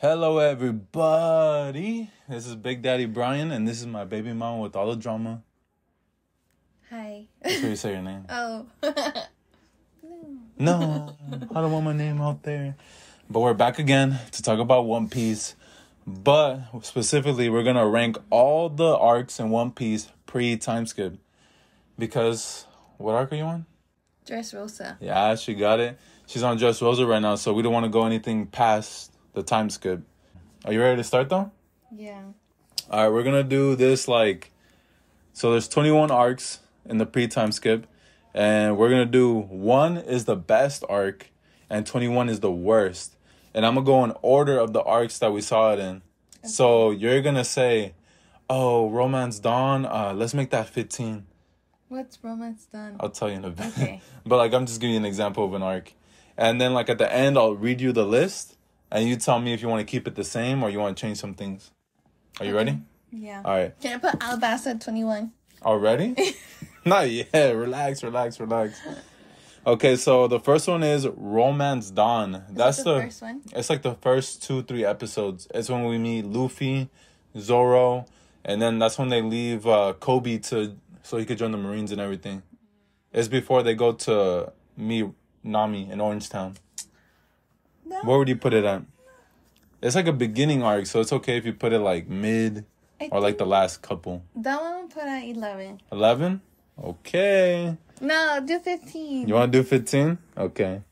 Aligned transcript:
Hello, 0.00 0.38
everybody. 0.38 2.10
This 2.28 2.46
is 2.46 2.54
Big 2.54 2.82
Daddy 2.82 3.04
Brian, 3.06 3.50
and 3.50 3.66
this 3.66 3.80
is 3.80 3.86
my 3.86 4.04
baby 4.04 4.32
mom 4.32 4.60
with 4.60 4.76
all 4.76 4.88
the 4.90 4.96
drama. 4.96 5.42
Hi. 6.88 7.26
That's 7.42 7.60
how 7.60 7.66
you 7.68 7.76
say 7.76 7.92
your 7.94 8.02
name. 8.02 8.24
oh. 8.28 8.66
No, 10.56 11.14
I 11.52 11.60
don't 11.60 11.72
want 11.72 11.84
my 11.84 11.92
name 11.92 12.20
out 12.20 12.42
there. 12.44 12.76
But 13.28 13.40
we're 13.40 13.54
back 13.54 13.78
again 13.78 14.18
to 14.32 14.42
talk 14.42 14.58
about 14.58 14.86
One 14.86 15.08
Piece. 15.08 15.54
But 16.06 16.62
specifically, 16.82 17.48
we're 17.48 17.64
gonna 17.64 17.86
rank 17.86 18.18
all 18.30 18.68
the 18.68 18.96
arcs 18.96 19.38
in 19.40 19.50
One 19.50 19.70
Piece 19.72 20.08
pre 20.26 20.56
time 20.56 20.86
skip. 20.86 21.16
Because 21.98 22.66
what 22.98 23.14
arc 23.14 23.32
are 23.32 23.36
you 23.36 23.42
on? 23.42 23.66
Dressrosa. 24.26 24.96
Yeah, 25.00 25.34
she 25.34 25.54
got 25.54 25.80
it. 25.80 25.98
She's 26.26 26.42
on 26.42 26.58
Dressrosa 26.58 27.06
right 27.06 27.20
now, 27.20 27.34
so 27.34 27.52
we 27.52 27.62
don't 27.62 27.72
want 27.72 27.84
to 27.84 27.90
go 27.90 28.04
anything 28.04 28.46
past 28.46 29.12
the 29.38 29.44
time 29.44 29.70
skip. 29.70 30.00
Are 30.64 30.72
you 30.72 30.80
ready 30.80 30.96
to 30.96 31.04
start 31.04 31.28
though? 31.28 31.52
Yeah. 31.94 32.22
All 32.90 33.04
right, 33.04 33.08
we're 33.08 33.22
gonna 33.22 33.44
do 33.44 33.76
this 33.76 34.08
like, 34.08 34.50
so 35.32 35.52
there's 35.52 35.68
21 35.68 36.10
arcs 36.10 36.58
in 36.84 36.98
the 36.98 37.06
pre-time 37.06 37.52
skip, 37.52 37.86
and 38.34 38.76
we're 38.76 38.90
gonna 38.90 39.06
do 39.06 39.32
one 39.32 39.96
is 39.96 40.24
the 40.24 40.34
best 40.34 40.82
arc, 40.88 41.30
and 41.70 41.86
21 41.86 42.28
is 42.28 42.40
the 42.40 42.50
worst, 42.50 43.16
and 43.54 43.64
I'm 43.64 43.74
gonna 43.74 43.86
go 43.86 44.04
in 44.04 44.12
order 44.22 44.58
of 44.58 44.72
the 44.72 44.82
arcs 44.82 45.20
that 45.20 45.32
we 45.32 45.40
saw 45.40 45.72
it 45.72 45.78
in. 45.78 46.02
So 46.42 46.90
you're 46.90 47.22
gonna 47.22 47.44
say, 47.44 47.94
"Oh, 48.50 48.90
Romance 48.90 49.38
Dawn, 49.38 49.86
uh, 49.86 50.12
let's 50.16 50.34
make 50.34 50.50
that 50.50 50.68
15." 50.68 51.26
What's 51.88 52.18
romance 52.22 52.66
Dawn? 52.72 52.96
I'll 52.98 53.10
tell 53.10 53.30
you 53.30 53.36
in 53.36 53.44
a 53.44 53.50
bit. 53.50 53.66
Okay. 53.66 54.00
but 54.26 54.36
like, 54.36 54.52
I'm 54.52 54.66
just 54.66 54.80
giving 54.80 54.94
you 54.94 55.00
an 55.00 55.06
example 55.06 55.44
of 55.44 55.54
an 55.54 55.62
arc, 55.62 55.92
and 56.36 56.60
then 56.60 56.74
like 56.74 56.88
at 56.88 56.98
the 56.98 57.12
end, 57.12 57.38
I'll 57.38 57.54
read 57.54 57.80
you 57.80 57.92
the 57.92 58.04
list, 58.04 58.56
and 58.90 59.08
you 59.08 59.16
tell 59.16 59.38
me 59.40 59.52
if 59.52 59.62
you 59.62 59.68
want 59.68 59.86
to 59.86 59.90
keep 59.90 60.06
it 60.06 60.14
the 60.14 60.24
same 60.24 60.62
or 60.62 60.70
you 60.70 60.78
want 60.78 60.96
to 60.96 61.00
change 61.00 61.18
some 61.18 61.34
things. 61.34 61.70
Are 62.40 62.46
you 62.46 62.54
ready? 62.54 62.78
Yeah. 63.10 63.42
All 63.44 63.56
right. 63.56 63.80
Can 63.80 63.96
I 63.96 63.98
put 63.98 64.20
Alabasta 64.20 64.68
at 64.68 64.80
21? 64.80 65.32
Already? 65.62 66.14
Not 66.84 67.10
yet. 67.10 67.56
Relax, 67.56 68.02
relax, 68.02 68.40
relax. 68.40 68.80
Okay, 69.66 69.96
so 69.96 70.28
the 70.28 70.40
first 70.40 70.68
one 70.68 70.82
is 70.82 71.06
Romance 71.06 71.90
Dawn. 71.90 72.44
That's 72.50 72.78
Is 72.78 72.84
the, 72.84 72.94
the 72.94 73.02
first 73.02 73.22
one? 73.22 73.42
It's 73.54 73.68
like 73.68 73.82
the 73.82 73.94
first 73.94 74.42
two, 74.42 74.62
three 74.62 74.84
episodes. 74.84 75.46
It's 75.54 75.68
when 75.68 75.84
we 75.84 75.98
meet 75.98 76.24
Luffy, 76.24 76.88
Zoro, 77.36 78.06
and 78.44 78.62
then 78.62 78.78
that's 78.78 78.98
when 78.98 79.08
they 79.08 79.20
leave 79.20 79.66
uh, 79.66 79.94
Koby 80.00 80.42
to 80.48 80.76
so 81.02 81.16
he 81.16 81.24
could 81.24 81.38
join 81.38 81.52
the 81.52 81.58
Marines 81.58 81.92
and 81.92 82.00
everything. 82.00 82.42
It's 83.12 83.28
before 83.28 83.62
they 83.62 83.74
go 83.74 83.92
to 83.92 84.52
meet 84.76 85.06
Nami 85.42 85.90
in 85.90 85.98
Orangetown. 85.98 86.56
No. 87.88 88.00
Where 88.02 88.18
would 88.18 88.28
you 88.28 88.36
put 88.36 88.52
it 88.54 88.64
at? 88.64 88.82
It's 89.80 89.94
like 89.94 90.06
a 90.08 90.12
beginning 90.12 90.62
arc, 90.62 90.86
so 90.86 91.00
it's 91.00 91.12
okay 91.12 91.36
if 91.36 91.46
you 91.46 91.52
put 91.52 91.72
it 91.72 91.78
like 91.78 92.08
mid 92.08 92.64
I 93.00 93.08
or 93.12 93.20
like 93.20 93.38
the 93.38 93.46
last 93.46 93.80
couple. 93.80 94.22
That 94.36 94.60
one 94.60 94.72
I'll 94.72 94.88
put 94.88 95.04
at 95.04 95.24
11. 95.24 95.80
11? 95.92 96.40
Okay. 96.82 97.76
No, 98.00 98.40
do 98.44 98.58
15. 98.58 99.28
You 99.28 99.34
want 99.34 99.52
to 99.52 99.58
do 99.58 99.64
15? 99.64 100.18
Okay. 100.36 100.82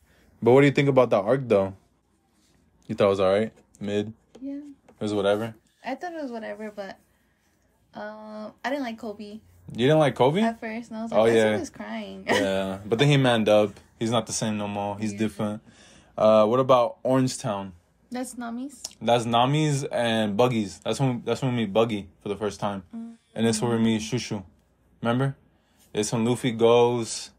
But 0.41 0.51
what 0.51 0.61
do 0.61 0.67
you 0.67 0.71
think 0.73 0.89
about 0.89 1.09
the 1.09 1.19
arc 1.19 1.47
though? 1.47 1.73
You 2.87 2.95
thought 2.95 3.07
it 3.07 3.09
was 3.09 3.19
alright? 3.19 3.51
Mid? 3.79 4.13
Yeah. 4.41 4.55
It 4.55 5.01
was 5.01 5.13
whatever? 5.13 5.53
I 5.85 5.95
thought 5.95 6.13
it 6.13 6.21
was 6.21 6.31
whatever, 6.31 6.71
but 6.75 6.97
um, 7.93 8.53
I 8.63 8.69
didn't 8.69 8.83
like 8.83 8.99
Koby 8.99 9.39
You 9.75 9.87
didn't 9.87 9.99
like 9.99 10.15
Koby? 10.15 10.41
at 10.43 10.59
first. 10.59 10.89
And 10.91 10.99
I 10.99 11.03
was 11.03 11.11
like, 11.11 11.19
Oh, 11.19 11.25
yeah. 11.25 11.51
yeah. 11.51 11.59
was 11.59 11.69
crying. 11.69 12.23
yeah. 12.25 12.79
But 12.85 12.99
then 12.99 13.07
he 13.09 13.17
manned 13.17 13.49
up. 13.49 13.71
He's 13.99 14.11
not 14.11 14.27
the 14.27 14.33
same 14.33 14.57
no 14.57 14.67
more. 14.67 14.97
He's 14.97 15.13
Yeah. 15.13 15.19
different. 15.19 15.61
Uh, 16.17 16.45
what 16.45 16.59
about 16.59 17.01
Orangetown? 17.03 17.71
That's 18.09 18.37
Nami's. 18.37 18.81
That's 19.01 19.25
Nami's 19.25 19.83
and 19.83 20.35
Buggy's. 20.37 20.79
That's 20.79 20.99
when 20.99 21.21
that's 21.25 21.41
when 21.41 21.51
we 21.51 21.57
meet 21.63 21.73
Buggy 21.73 22.07
for 22.21 22.29
the 22.29 22.35
first 22.35 22.59
time. 22.59 22.83
And 22.93 23.45
it's 23.45 23.61
where 23.61 23.71
we 23.71 23.83
meet 23.83 24.01
Shushu. 24.01 24.43
Remember? 25.01 25.35
It's 25.93 26.11
when 26.11 26.25
Luffy 26.25 26.51
goes 26.51 27.31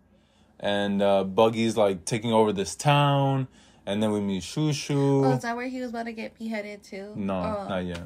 and 0.60 1.02
uh, 1.02 1.24
Buggy's 1.24 1.76
like 1.76 2.04
taking 2.04 2.32
over 2.32 2.52
this 2.52 2.76
town. 2.76 3.48
And 3.86 4.02
then 4.02 4.12
we 4.12 4.20
meet 4.20 4.42
Shushu. 4.42 5.24
Oh, 5.24 5.32
is 5.32 5.42
that 5.42 5.56
where 5.56 5.66
he 5.68 5.80
was 5.80 5.90
about 5.90 6.04
to 6.04 6.12
get 6.12 6.38
beheaded 6.38 6.84
too? 6.84 7.14
No, 7.16 7.34
Oh. 7.34 7.68
not 7.68 7.84
yet. 7.86 8.02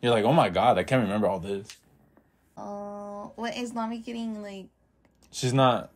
You're 0.00 0.12
like, 0.12 0.24
oh 0.24 0.32
my 0.32 0.48
god, 0.48 0.78
I 0.78 0.84
can't 0.84 1.02
remember 1.02 1.26
all 1.26 1.40
this. 1.40 1.66
Oh, 2.56 3.32
what 3.34 3.56
is 3.56 3.72
Nami 3.74 3.98
getting 3.98 4.40
like? 4.42 4.66
She's 5.32 5.52
not. 5.52 5.90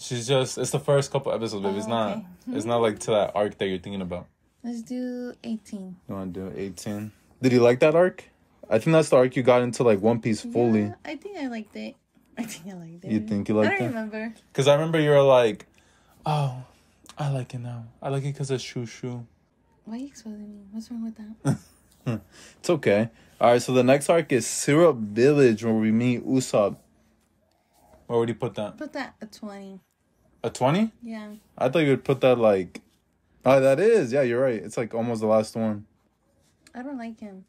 She's 0.00 0.26
just. 0.26 0.56
It's 0.58 0.70
the 0.70 0.80
first 0.80 1.12
couple 1.12 1.30
episodes, 1.32 1.62
baby. 1.62 1.76
It's 1.78 1.86
Oh, 1.86 1.90
not. 1.90 2.16
okay. 2.16 2.26
It's 2.56 2.64
not 2.64 2.78
like 2.78 2.98
to 3.00 3.10
that 3.12 3.32
arc 3.34 3.58
that 3.58 3.66
you're 3.68 3.78
thinking 3.78 4.00
about. 4.00 4.26
Let's 4.64 4.82
do 4.82 5.34
18. 5.44 5.96
You 6.08 6.14
want 6.14 6.34
to 6.34 6.40
do 6.50 6.52
18? 6.56 7.12
Did 7.42 7.52
you 7.52 7.60
like 7.60 7.80
that 7.80 7.94
arc? 7.94 8.24
I 8.68 8.78
think 8.78 8.92
that's 8.94 9.08
the 9.10 9.16
arc 9.16 9.36
you 9.36 9.42
got 9.42 9.62
into 9.62 9.82
like 9.82 10.00
One 10.00 10.20
Piece 10.20 10.40
fully. 10.42 10.82
Yeah, 10.82 10.94
I 11.04 11.16
think 11.16 11.36
I 11.38 11.48
liked 11.48 11.74
it. 11.76 11.96
I 12.38 12.44
think 12.44 12.74
I 12.74 12.78
liked 12.78 13.04
it. 13.04 13.10
You 13.10 13.20
think 13.20 13.48
you 13.48 13.58
I 13.60 13.64
liked 13.66 13.78
don't 13.78 13.86
it? 13.88 13.90
remember. 13.90 14.34
Because 14.52 14.68
I 14.68 14.74
remember 14.74 14.98
you 15.00 15.10
were 15.10 15.22
like, 15.22 15.66
oh, 16.24 16.62
I 17.18 17.30
like 17.30 17.52
it 17.54 17.58
now. 17.58 17.84
I 18.00 18.08
like 18.08 18.22
it 18.22 18.32
because 18.32 18.50
it's 18.50 18.62
Shoo 18.64 18.86
Shoo. 18.86 19.26
Why 19.84 19.94
are 19.96 19.98
you 19.98 20.06
exposing 20.06 20.48
me? 20.50 20.62
What's 20.70 20.90
wrong 20.90 21.04
with 21.04 21.16
that? 21.16 21.58
It's 22.58 22.70
okay. 22.70 23.10
All 23.40 23.52
right, 23.52 23.60
so 23.62 23.72
the 23.72 23.82
next 23.84 24.08
arc 24.08 24.32
is 24.32 24.46
Syrup 24.46 24.96
Village 24.96 25.62
where 25.64 25.74
we 25.74 25.92
meet 25.92 26.26
Usopp. 26.26 26.76
Where 28.06 28.18
would 28.18 28.28
you 28.28 28.34
put 28.34 28.54
that? 28.54 28.76
Put 28.78 28.92
that 28.94 29.14
at 29.20 29.32
20. 29.32 29.78
A 30.42 30.50
20? 30.50 30.90
Yeah. 31.02 31.28
I 31.58 31.68
thought 31.68 31.80
you 31.80 31.90
would 31.90 32.04
put 32.04 32.20
that 32.22 32.38
like. 32.38 32.80
Oh, 33.44 33.60
that 33.60 33.80
is. 33.80 34.12
Yeah, 34.12 34.22
you're 34.22 34.40
right. 34.42 34.54
It's 34.62 34.76
like 34.76 34.94
almost 34.94 35.20
the 35.20 35.26
last 35.26 35.54
one. 35.56 35.86
I 36.74 36.82
don't 36.82 36.98
like 36.98 37.18
him. 37.20 37.44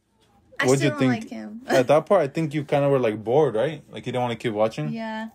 I 0.60 0.66
What'd 0.66 0.80
still 0.80 0.86
you 0.86 0.90
don't 0.92 1.00
think? 1.00 1.24
like 1.24 1.30
him. 1.30 1.62
At 1.68 1.88
that 1.88 2.06
part, 2.06 2.22
I 2.22 2.28
think 2.28 2.54
you 2.54 2.64
kind 2.64 2.84
of 2.86 2.92
were 2.92 3.00
like 3.00 3.24
bored, 3.24 3.56
right? 3.56 3.84
Like 3.92 4.06
you 4.06 4.12
didn't 4.12 4.22
want 4.22 4.32
to 4.40 4.42
keep 4.42 4.54
watching. 4.54 4.90
yeah. 4.90 5.30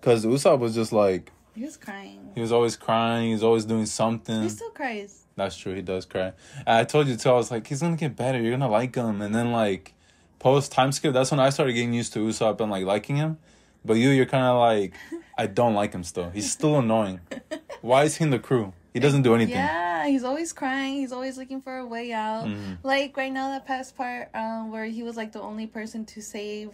Because 0.00 0.24
Usopp 0.26 0.58
was 0.58 0.74
just 0.74 0.92
like 0.92 1.30
He 1.54 1.62
was 1.64 1.76
crying. 1.76 2.30
he 2.34 2.40
was 2.40 2.50
always 2.52 2.76
crying. 2.76 3.30
He's 3.30 3.42
always 3.42 3.64
doing 3.64 3.86
something. 3.86 4.42
He 4.42 4.48
still 4.48 4.70
cries. 4.70 5.24
That's 5.36 5.56
true. 5.56 5.74
He 5.74 5.82
does 5.82 6.04
cry. 6.06 6.32
And 6.58 6.68
I 6.78 6.84
told 6.84 7.06
you 7.08 7.16
too. 7.16 7.30
I 7.30 7.34
was 7.34 7.50
like, 7.50 7.66
he's 7.66 7.80
gonna 7.82 7.96
get 7.96 8.16
better. 8.16 8.40
You're 8.40 8.50
gonna 8.52 8.68
like 8.68 8.94
him. 8.96 9.22
And 9.22 9.34
then 9.34 9.52
like 9.52 9.94
post 10.38 10.72
time 10.72 10.90
skip, 10.92 11.12
that's 11.12 11.30
when 11.30 11.40
I 11.40 11.50
started 11.50 11.72
getting 11.74 11.92
used 11.94 12.12
to 12.14 12.18
Usopp 12.18 12.60
and 12.60 12.70
like 12.70 12.84
liking 12.84 13.16
him. 13.16 13.38
But 13.84 13.94
you, 13.94 14.10
you're 14.10 14.26
kind 14.26 14.44
of 14.44 14.58
like, 14.58 14.94
I 15.38 15.46
don't 15.46 15.74
like 15.74 15.92
him 15.92 16.04
still. 16.04 16.30
He's 16.30 16.50
still 16.50 16.78
annoying. 16.78 17.20
Why 17.80 18.04
is 18.04 18.16
he 18.16 18.24
in 18.24 18.30
the 18.30 18.38
crew? 18.38 18.72
He 18.92 19.00
doesn't 19.00 19.22
do 19.22 19.34
anything. 19.34 19.54
Yeah, 19.54 20.06
he's 20.06 20.22
always 20.24 20.52
crying. 20.52 20.94
He's 20.94 21.12
always 21.12 21.38
looking 21.38 21.62
for 21.62 21.78
a 21.78 21.86
way 21.86 22.12
out. 22.12 22.44
Mhm. 22.46 22.78
Like 22.82 23.16
right 23.16 23.32
now, 23.32 23.48
that 23.50 23.64
past 23.66 23.96
part 23.96 24.28
um, 24.34 24.70
where 24.70 24.84
he 24.84 25.02
was 25.02 25.16
like 25.16 25.32
the 25.32 25.40
only 25.40 25.66
person 25.66 26.04
to 26.06 26.20
save 26.20 26.70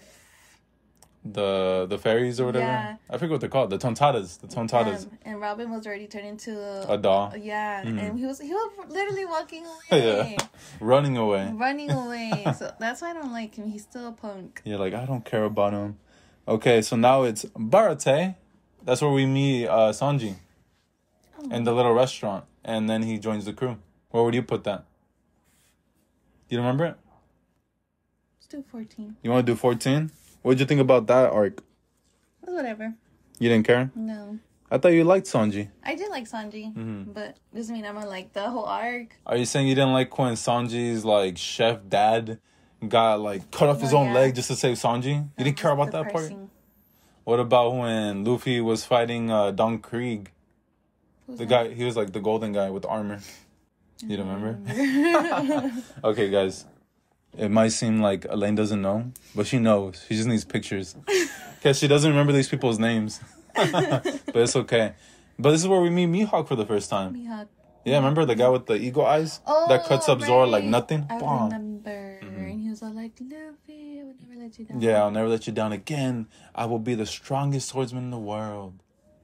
The 1.24 1.86
the 1.88 1.98
fairies 1.98 2.40
or 2.40 2.46
whatever. 2.46 2.64
Yeah. 2.64 2.96
I 3.10 3.18
forget 3.18 3.30
what 3.32 3.40
they're 3.40 3.50
called. 3.50 3.70
The 3.70 3.78
Tontattas. 3.78 4.40
The 4.40 4.46
Tontattas. 4.46 5.02
them, 5.08 5.18
and 5.24 5.40
Robin 5.40 5.70
was 5.70 5.86
already 5.86 6.06
turned 6.06 6.26
into 6.26 6.52
A 6.90 6.96
doll. 6.96 7.34
Yeah, 7.36 7.84
Mhm. 7.84 7.98
and 8.02 8.18
he 8.18 8.24
was 8.24 8.40
he 8.40 8.52
was 8.52 8.70
literally 8.88 9.24
walking 9.26 9.64
away, 9.90 10.36
Yeah. 10.36 10.46
Running 10.80 11.16
away. 11.16 11.50
running 11.52 11.90
away. 12.02 12.44
so 12.56 12.72
that's 12.78 13.02
why 13.02 13.10
I 13.10 13.14
don't 13.14 13.32
like 13.32 13.54
him. 13.56 13.68
He's 13.68 13.82
still 13.82 14.06
a 14.08 14.12
punk. 14.12 14.62
You're 14.64 14.78
like, 14.78 14.94
I 14.94 15.04
don't 15.06 15.24
care 15.24 15.44
about 15.44 15.72
him. 15.72 15.98
Okay, 16.46 16.80
so 16.82 16.96
now 16.96 17.24
it's 17.24 17.44
Baratie. 17.56 18.36
That's 18.84 19.02
where 19.02 19.10
we 19.10 19.26
meet 19.26 19.66
uh, 19.66 19.92
Sanji 19.92 20.36
in 21.50 21.64
the 21.64 21.72
little 21.72 21.92
restaurant, 21.92 22.44
and 22.64 22.88
then 22.88 23.02
he 23.02 23.18
joins 23.18 23.44
the 23.44 23.52
crew. 23.52 23.76
Where 24.10 24.22
would 24.22 24.34
you 24.34 24.42
put 24.42 24.64
that? 24.64 24.84
Do 26.48 26.56
you 26.56 26.58
remember 26.58 26.86
it? 26.86 26.96
Let's 28.38 28.46
do 28.46 28.64
fourteen. 28.70 29.16
You 29.22 29.30
want 29.30 29.46
to 29.46 29.52
do 29.52 29.56
14? 29.56 30.10
What 30.42 30.52
did 30.52 30.60
you 30.60 30.66
think 30.66 30.80
about 30.80 31.06
that 31.08 31.30
arc? 31.30 31.62
Whatever. 32.40 32.94
You 33.38 33.48
didn't 33.50 33.66
care? 33.66 33.90
No, 33.94 34.38
I 34.70 34.78
thought 34.78 34.88
you 34.92 35.04
liked 35.04 35.26
Sanji. 35.26 35.68
I 35.84 35.94
did 35.94 36.08
like 36.10 36.24
Sanji, 36.28 36.74
Mhm. 36.74 37.12
but 37.12 37.36
doesn't 37.54 37.74
mean 37.74 37.84
I'm 37.84 37.94
gonna 37.94 38.08
like 38.08 38.32
the 38.32 38.48
whole 38.48 38.64
arc. 38.64 39.14
Are 39.26 39.36
you 39.36 39.44
saying 39.44 39.68
you 39.68 39.74
didn't 39.74 39.92
like 39.92 40.16
when 40.18 40.32
Sanji's 40.34 41.04
like 41.04 41.36
chef 41.36 41.80
dad 41.88 42.38
got 42.88 43.20
like 43.20 43.50
cut 43.50 43.68
off 43.68 43.80
his 43.82 43.92
Oh, 43.92 43.98
own 43.98 44.06
yeah. 44.06 44.14
leg 44.14 44.34
just 44.34 44.48
to 44.48 44.56
save 44.56 44.76
Sanji? 44.78 45.28
You 45.36 45.44
didn't 45.44 45.58
care 45.58 45.72
about 45.72 45.90
that 45.92 46.10
part? 46.12 46.32
What 47.28 47.40
about 47.40 47.74
when 47.74 48.24
Luffy 48.24 48.58
was 48.62 48.86
fighting 48.86 49.30
uh, 49.30 49.50
Don 49.50 49.80
Krieg? 49.80 50.30
Who's 51.26 51.36
The 51.36 51.44
that? 51.44 51.68
guy, 51.68 51.74
he 51.74 51.84
was 51.84 51.94
like 51.94 52.10
the 52.14 52.20
golden 52.20 52.54
guy 52.54 52.70
with 52.70 52.86
armor. 52.86 53.20
You 54.00 54.16
don't 54.16 54.28
remember? 54.32 54.56
Okay, 56.04 56.30
guys. 56.30 56.64
It 57.36 57.50
might 57.50 57.72
seem 57.72 58.00
like 58.00 58.24
Elaine 58.30 58.54
doesn't 58.54 58.80
know, 58.80 59.12
but 59.34 59.46
she 59.46 59.58
knows. 59.58 60.02
She 60.08 60.16
just 60.16 60.26
needs 60.26 60.46
pictures. 60.46 60.96
Because 61.58 61.76
she 61.78 61.86
doesn't 61.86 62.08
remember 62.08 62.32
these 62.32 62.48
people's 62.48 62.78
names. 62.78 63.20
but 63.54 64.36
it's 64.44 64.56
okay. 64.56 64.94
But 65.38 65.50
this 65.50 65.60
is 65.60 65.68
where 65.68 65.82
we 65.82 65.90
meet 65.90 66.08
Mihawk 66.08 66.48
for 66.48 66.56
the 66.56 66.64
first 66.64 66.88
time. 66.88 67.12
Mihawk. 67.14 67.48
Yeah, 67.84 67.96
remember 67.96 68.24
the 68.24 68.36
guy 68.36 68.48
with 68.48 68.64
the 68.64 68.76
eagle 68.76 69.04
eyes? 69.04 69.40
Oh, 69.46 69.66
that 69.68 69.84
cuts 69.84 70.08
up 70.08 70.22
Zoro 70.22 70.46
like 70.46 70.64
nothing? 70.64 71.04
I 71.10 71.16
remember, 71.18 72.07
he 72.68 72.70
was 72.70 72.82
all 72.82 72.92
like, 72.92 73.12
"Luffy, 73.20 74.00
I 74.00 74.04
would 74.04 74.20
never 74.20 74.40
let 74.42 74.58
you 74.58 74.64
down." 74.66 74.80
Yeah, 74.80 75.02
I'll 75.02 75.10
never 75.10 75.28
let 75.28 75.46
you 75.46 75.52
down 75.52 75.72
again. 75.72 76.26
I 76.54 76.66
will 76.66 76.78
be 76.78 76.94
the 76.94 77.06
strongest 77.06 77.68
swordsman 77.68 78.04
in 78.04 78.10
the 78.10 78.18
world. 78.18 78.74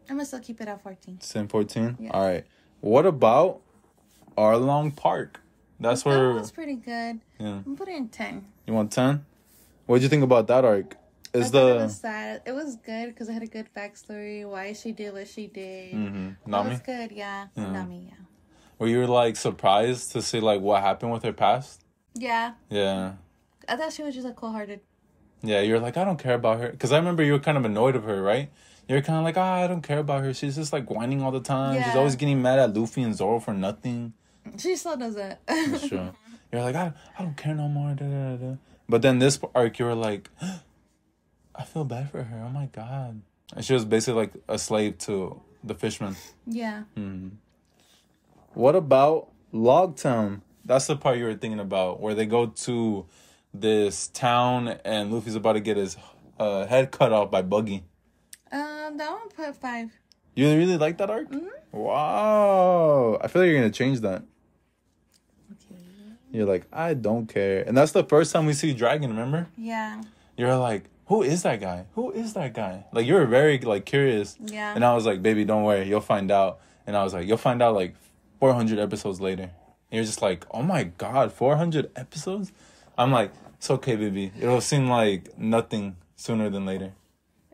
I'm 0.09 0.17
gonna 0.17 0.25
still 0.27 0.41
keep 0.41 0.61
it 0.61 0.69
at 0.69 0.83
14. 0.83 1.21
Same 1.21 1.49
14? 1.49 1.97
Yeah. 2.01 2.11
All 2.11 2.27
right. 2.27 2.45
What 2.81 3.07
about 3.07 3.61
Arlong 4.37 4.95
Park? 4.97 5.41
That's 5.81 6.05
where. 6.05 6.33
that 6.35 6.41
was 6.41 6.51
pretty 6.51 6.77
good. 6.77 7.21
yeah. 7.39 7.61
I'm 7.67 7.77
putting 7.77 7.97
in 7.97 8.09
ten. 8.09 8.47
You 8.67 8.75
want 8.75 8.93
ten? 8.93 9.25
What'd 9.87 10.03
you 10.03 10.09
think 10.09 10.23
about 10.23 10.47
that 10.49 10.65
arc? 10.65 10.97
I 11.35 11.39
Is 11.39 11.51
thought 11.51 11.69
it 11.71 11.79
the 11.79 11.85
was 11.85 11.97
sad. 11.97 12.43
It 12.47 12.53
was 12.53 12.77
good 12.77 13.07
because 13.09 13.29
it 13.29 13.33
had 13.33 13.43
a 13.43 13.47
good 13.47 13.69
backstory. 13.77 14.49
Why 14.49 14.73
she 14.73 14.93
did 14.93 15.13
what 15.13 15.29
she 15.29 15.47
did. 15.49 15.93
mm-hmm. 15.95 16.55
It 16.55 16.69
was 16.71 16.81
good. 16.81 17.11
Yeah, 17.13 17.49
Yeah. 17.57 17.73
Nami. 17.73 18.07
Yeah. 18.09 18.25
Were 18.79 18.87
you 18.87 19.07
like 19.07 19.37
surprised 19.37 20.13
to 20.13 20.23
see 20.23 20.41
like 20.41 20.61
what 20.61 20.81
happened 20.83 21.13
with 21.13 21.23
her 21.25 21.33
past? 21.33 21.83
Yeah, 22.15 22.53
Yeah. 22.71 23.15
I 23.69 23.77
thought 23.77 23.93
she 23.93 24.03
was 24.03 24.15
just 24.15 24.27
like 24.27 24.37
cold-hearted. 24.37 24.81
Yeah, 25.43 25.61
you're 25.61 25.81
like, 25.81 25.97
I 25.97 26.05
don't 26.05 26.19
care 26.19 26.35
about 26.35 26.61
her. 26.61 26.71
Because 26.71 26.93
I 26.93 26.99
remember 26.99 27.23
you 27.23 27.33
were 27.33 27.39
kind 27.39 27.59
of 27.59 27.65
annoyed 27.65 27.97
of 27.97 28.05
her, 28.05 28.23
right? 28.23 28.51
You're 28.89 29.03
kind 29.03 29.19
of 29.19 29.25
like, 29.25 29.37
ah, 29.37 29.63
I 29.63 29.67
don't 29.67 29.83
care 29.83 29.99
about 29.99 30.23
her. 30.23 30.33
She's 30.35 30.57
just 30.57 30.73
like 30.73 30.91
whining 30.91 31.23
all 31.23 31.31
the 31.31 31.41
time. 31.41 31.83
She's 31.83 31.97
always 31.97 32.17
getting 32.17 32.41
mad 32.43 32.59
at 32.59 32.75
Luffy 32.75 33.03
and 33.03 33.15
Zoro 33.15 33.41
for 33.41 33.53
nothing. 33.55 34.13
She 34.59 34.77
still 34.77 34.97
does 34.97 35.17
it. 35.17 35.39
That's 35.47 35.89
true. 35.89 36.11
You're 36.53 36.63
like, 36.63 36.75
I, 36.77 36.93
I 37.19 37.23
don't 37.23 37.37
care 37.37 37.55
no 37.55 37.69
more. 37.69 37.95
Da, 37.95 38.05
da, 38.07 38.37
da. 38.37 38.57
But 38.89 39.03
then 39.03 39.19
this 39.19 39.39
arc, 39.55 39.79
you 39.79 39.87
were 39.87 39.95
like, 39.95 40.29
I 41.55 41.65
feel 41.65 41.85
bad 41.85 42.11
for 42.11 42.23
her. 42.23 42.45
Oh 42.47 42.51
my 42.51 42.67
God. 42.67 43.23
And 43.55 43.65
she 43.65 43.73
was 43.75 43.85
basically 43.85 44.23
like 44.23 44.33
a 44.49 44.59
slave 44.59 44.99
to 44.99 45.41
the 45.63 45.75
fishman. 45.75 46.17
yeah. 46.47 46.83
Hmm. 46.95 47.29
What 48.53 48.77
about 48.77 49.31
Logtown? 49.53 50.43
That's 50.65 50.87
the 50.87 50.97
part 50.97 51.19
you 51.19 51.25
were 51.25 51.35
thinking 51.35 51.61
about, 51.61 52.01
where 52.01 52.15
they 52.15 52.27
go 52.27 52.47
to 52.47 53.07
this 53.55 54.09
town 54.09 54.69
and 54.85 55.13
Luffy's 55.13 55.37
about 55.37 55.53
to 55.53 55.61
get 55.61 55.77
his 55.77 55.97
uh, 56.39 56.67
head 56.67 56.91
cut 56.91 57.13
off 57.13 57.31
by 57.31 57.41
Buggy. 57.41 57.85
Um, 58.51 58.97
that 58.97 59.11
one 59.11 59.29
put 59.29 59.57
five. 59.57 59.91
You 60.35 60.49
really 60.49 60.77
like 60.77 60.99
that 60.99 61.11
arc? 61.11 61.29
Wow. 61.71 63.19
I 63.21 63.29
feel 63.29 63.43
like 63.43 63.51
you're 63.51 63.61
gonna 63.61 63.71
change 63.71 64.01
that. 64.01 64.25
Okay. 65.53 65.81
You're 66.33 66.47
like, 66.47 66.67
I 66.73 66.95
don't 66.95 67.27
care. 67.27 67.63
And 67.63 67.77
that's 67.77 67.93
the 67.93 68.05
first 68.05 68.33
time 68.33 68.47
we 68.47 68.53
see 68.53 68.75
Dragon, 68.75 69.11
remember? 69.11 69.47
Yeah. 69.57 70.03
You're 70.37 70.57
like, 70.57 70.85
who 71.07 71.23
is 71.23 71.43
that 71.45 71.61
guy? 71.61 71.87
Who 71.95 72.11
is 72.11 72.33
that 72.35 72.55
guy? 72.55 72.85
Like 72.93 73.07
you 73.07 73.15
were 73.15 73.27
very 73.27 73.59
like 73.59 73.85
curious. 73.85 74.37
Yeah. 74.41 74.75
And 74.75 74.85
I 74.85 74.95
was 74.95 75.07
like, 75.07 75.23
baby, 75.23 75.45
don't 75.45 75.63
worry, 75.63 75.87
you'll 75.87 76.01
find 76.01 76.31
out. 76.31 76.61
And 76.87 76.97
I 76.97 77.05
was 77.05 77.15
like, 77.15 77.29
you'll 77.29 77.37
find 77.37 77.63
out 77.63 77.75
like 77.75 77.95
400 78.41 78.79
episodes 78.79 79.21
later. 79.21 79.45
And 79.45 79.53
you're 79.91 80.05
just 80.05 80.23
like, 80.23 80.45
oh 80.51 80.63
my 80.63 80.85
god, 80.85 81.33
400 81.33 81.91
episodes? 81.95 82.53
I'm 82.99 83.13
like, 83.13 83.33
it's 83.65 83.71
okay, 83.71 83.97
baby. 83.97 84.31
It'll 84.39 84.61
seem 84.61 84.91
like 84.91 85.39
nothing 85.39 85.97
sooner 86.17 86.51
than 86.51 86.67
later. 86.67 86.93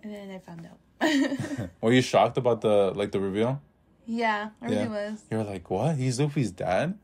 And 0.02 0.12
then 0.12 0.30
I 0.32 0.38
found 0.40 0.66
out. 0.66 1.70
Were 1.80 1.92
you 1.92 2.02
shocked 2.02 2.36
about 2.36 2.62
the 2.62 2.90
like 2.96 3.12
the 3.12 3.20
reveal? 3.20 3.62
yeah, 4.06 4.48
I 4.60 4.68
Yeah. 4.68 4.76
really 4.78 4.88
was. 4.88 5.22
You're 5.30 5.44
like, 5.44 5.70
what? 5.70 5.94
He's 5.94 6.18
Luffy's 6.18 6.50
dad? 6.50 6.98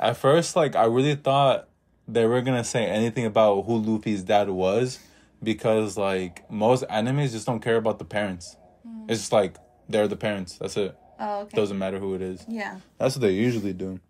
At 0.00 0.16
first, 0.16 0.56
like, 0.56 0.74
I 0.74 0.86
really 0.86 1.14
thought 1.14 1.68
they 2.08 2.26
were 2.26 2.42
gonna 2.42 2.64
say 2.64 2.86
anything 2.86 3.24
about 3.24 3.66
who 3.66 3.76
Luffy's 3.76 4.24
dad 4.24 4.50
was 4.50 4.98
because, 5.40 5.96
like, 5.96 6.42
most 6.50 6.82
animes 6.88 7.30
just 7.30 7.46
don't 7.46 7.60
care 7.60 7.76
about 7.76 8.00
the 8.00 8.04
parents. 8.04 8.56
Mm. 8.84 9.08
It's 9.08 9.20
just 9.20 9.32
like, 9.32 9.58
they're 9.88 10.08
the 10.08 10.16
parents. 10.16 10.58
That's 10.58 10.76
it. 10.76 10.96
Oh, 11.20 11.42
okay. 11.42 11.56
Doesn't 11.56 11.78
matter 11.78 12.00
who 12.00 12.14
it 12.14 12.22
is. 12.22 12.44
yeah. 12.48 12.80
That's 12.98 13.14
what 13.14 13.20
they 13.22 13.34
usually 13.34 13.72
do. 13.72 14.00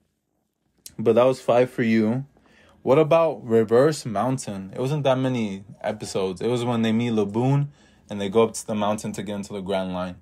But 0.99 1.15
that 1.17 1.25
was 1.25 1.43
five 1.43 1.69
for 1.69 1.83
you. 1.83 2.25
What 2.85 2.99
about 2.99 3.43
Reverse 3.47 4.05
Mountain? 4.05 4.73
It 4.77 4.79
wasn't 4.79 5.05
that 5.05 5.17
many 5.17 5.65
episodes. 5.81 6.43
It 6.43 6.49
was 6.49 6.67
when 6.67 6.83
they 6.83 6.93
meet 6.93 7.13
Laboon 7.13 7.69
and 8.11 8.21
they 8.21 8.29
go 8.29 8.43
up 8.43 8.53
to 8.53 8.67
the 8.67 8.75
mountain 8.75 9.11
to 9.13 9.23
get 9.23 9.37
into 9.37 9.55
the 9.55 9.63
Grand 9.63 9.95
Line. 9.95 10.17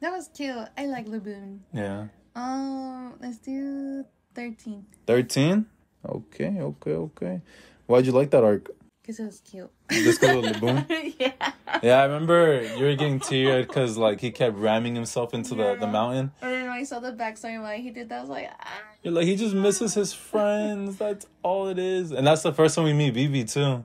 That 0.00 0.10
was 0.12 0.28
cute. 0.32 0.66
I 0.78 0.86
like 0.86 1.06
Laboon. 1.06 1.58
Yeah. 1.74 2.06
Um, 2.34 3.12
let's 3.20 3.36
do 3.36 4.02
13. 4.34 4.86
13? 5.06 5.66
Okay, 6.08 6.56
okay, 6.58 6.90
okay. 6.92 7.40
Why'd 7.84 8.06
you 8.06 8.12
like 8.12 8.30
that 8.30 8.42
arc? 8.44 8.70
Because 9.02 9.20
it 9.20 9.26
was 9.26 9.40
cute. 9.40 9.70
Just 9.90 10.22
because 10.22 10.36
of 10.38 10.44
Laboon? 10.56 11.14
yeah. 11.18 11.52
Yeah, 11.82 12.00
I 12.00 12.04
remember 12.04 12.62
you 12.78 12.82
were 12.84 12.94
getting 12.94 13.20
teary 13.20 13.62
because 13.62 13.98
like 13.98 14.22
he 14.22 14.30
kept 14.30 14.56
ramming 14.56 14.94
himself 14.94 15.34
into 15.34 15.50
the, 15.54 15.74
the 15.74 15.84
Yeah. 15.84 15.92
mountain. 15.92 16.32
And 16.40 16.50
then 16.50 16.62
when 16.62 16.72
I 16.78 16.84
saw 16.84 16.98
the 17.00 17.12
backstory 17.12 17.60
why 17.60 17.76
he 17.76 17.90
did 17.90 18.08
that, 18.08 18.16
I 18.16 18.20
was 18.22 18.30
like, 18.30 18.48
ah. 18.58 18.66
You're 19.04 19.12
like 19.12 19.26
he 19.26 19.36
just 19.36 19.54
misses 19.54 19.92
his 19.92 20.14
friends. 20.14 20.96
That's 20.96 21.26
all 21.42 21.68
it 21.68 21.78
is. 21.78 22.10
And 22.10 22.26
that's 22.26 22.42
the 22.42 22.54
first 22.54 22.74
time 22.74 22.86
we 22.86 22.94
meet 22.94 23.12
Vivi 23.12 23.44
too, 23.44 23.84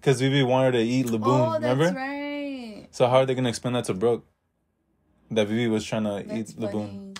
because 0.00 0.20
Vivi 0.20 0.42
wanted 0.42 0.72
to 0.72 0.80
eat 0.80 1.06
Laboon. 1.06 1.56
Oh, 1.56 1.58
that's 1.60 1.78
remember? 1.78 2.00
right. 2.00 2.88
So 2.90 3.06
how 3.06 3.18
are 3.18 3.26
they 3.26 3.36
gonna 3.36 3.48
explain 3.48 3.74
that 3.74 3.84
to 3.84 3.94
Brook? 3.94 4.26
That 5.30 5.46
Vivi 5.46 5.68
was 5.68 5.84
trying 5.84 6.04
to 6.04 6.24
That's 6.26 6.50
eat 6.50 6.56
Laboon. 6.58 7.16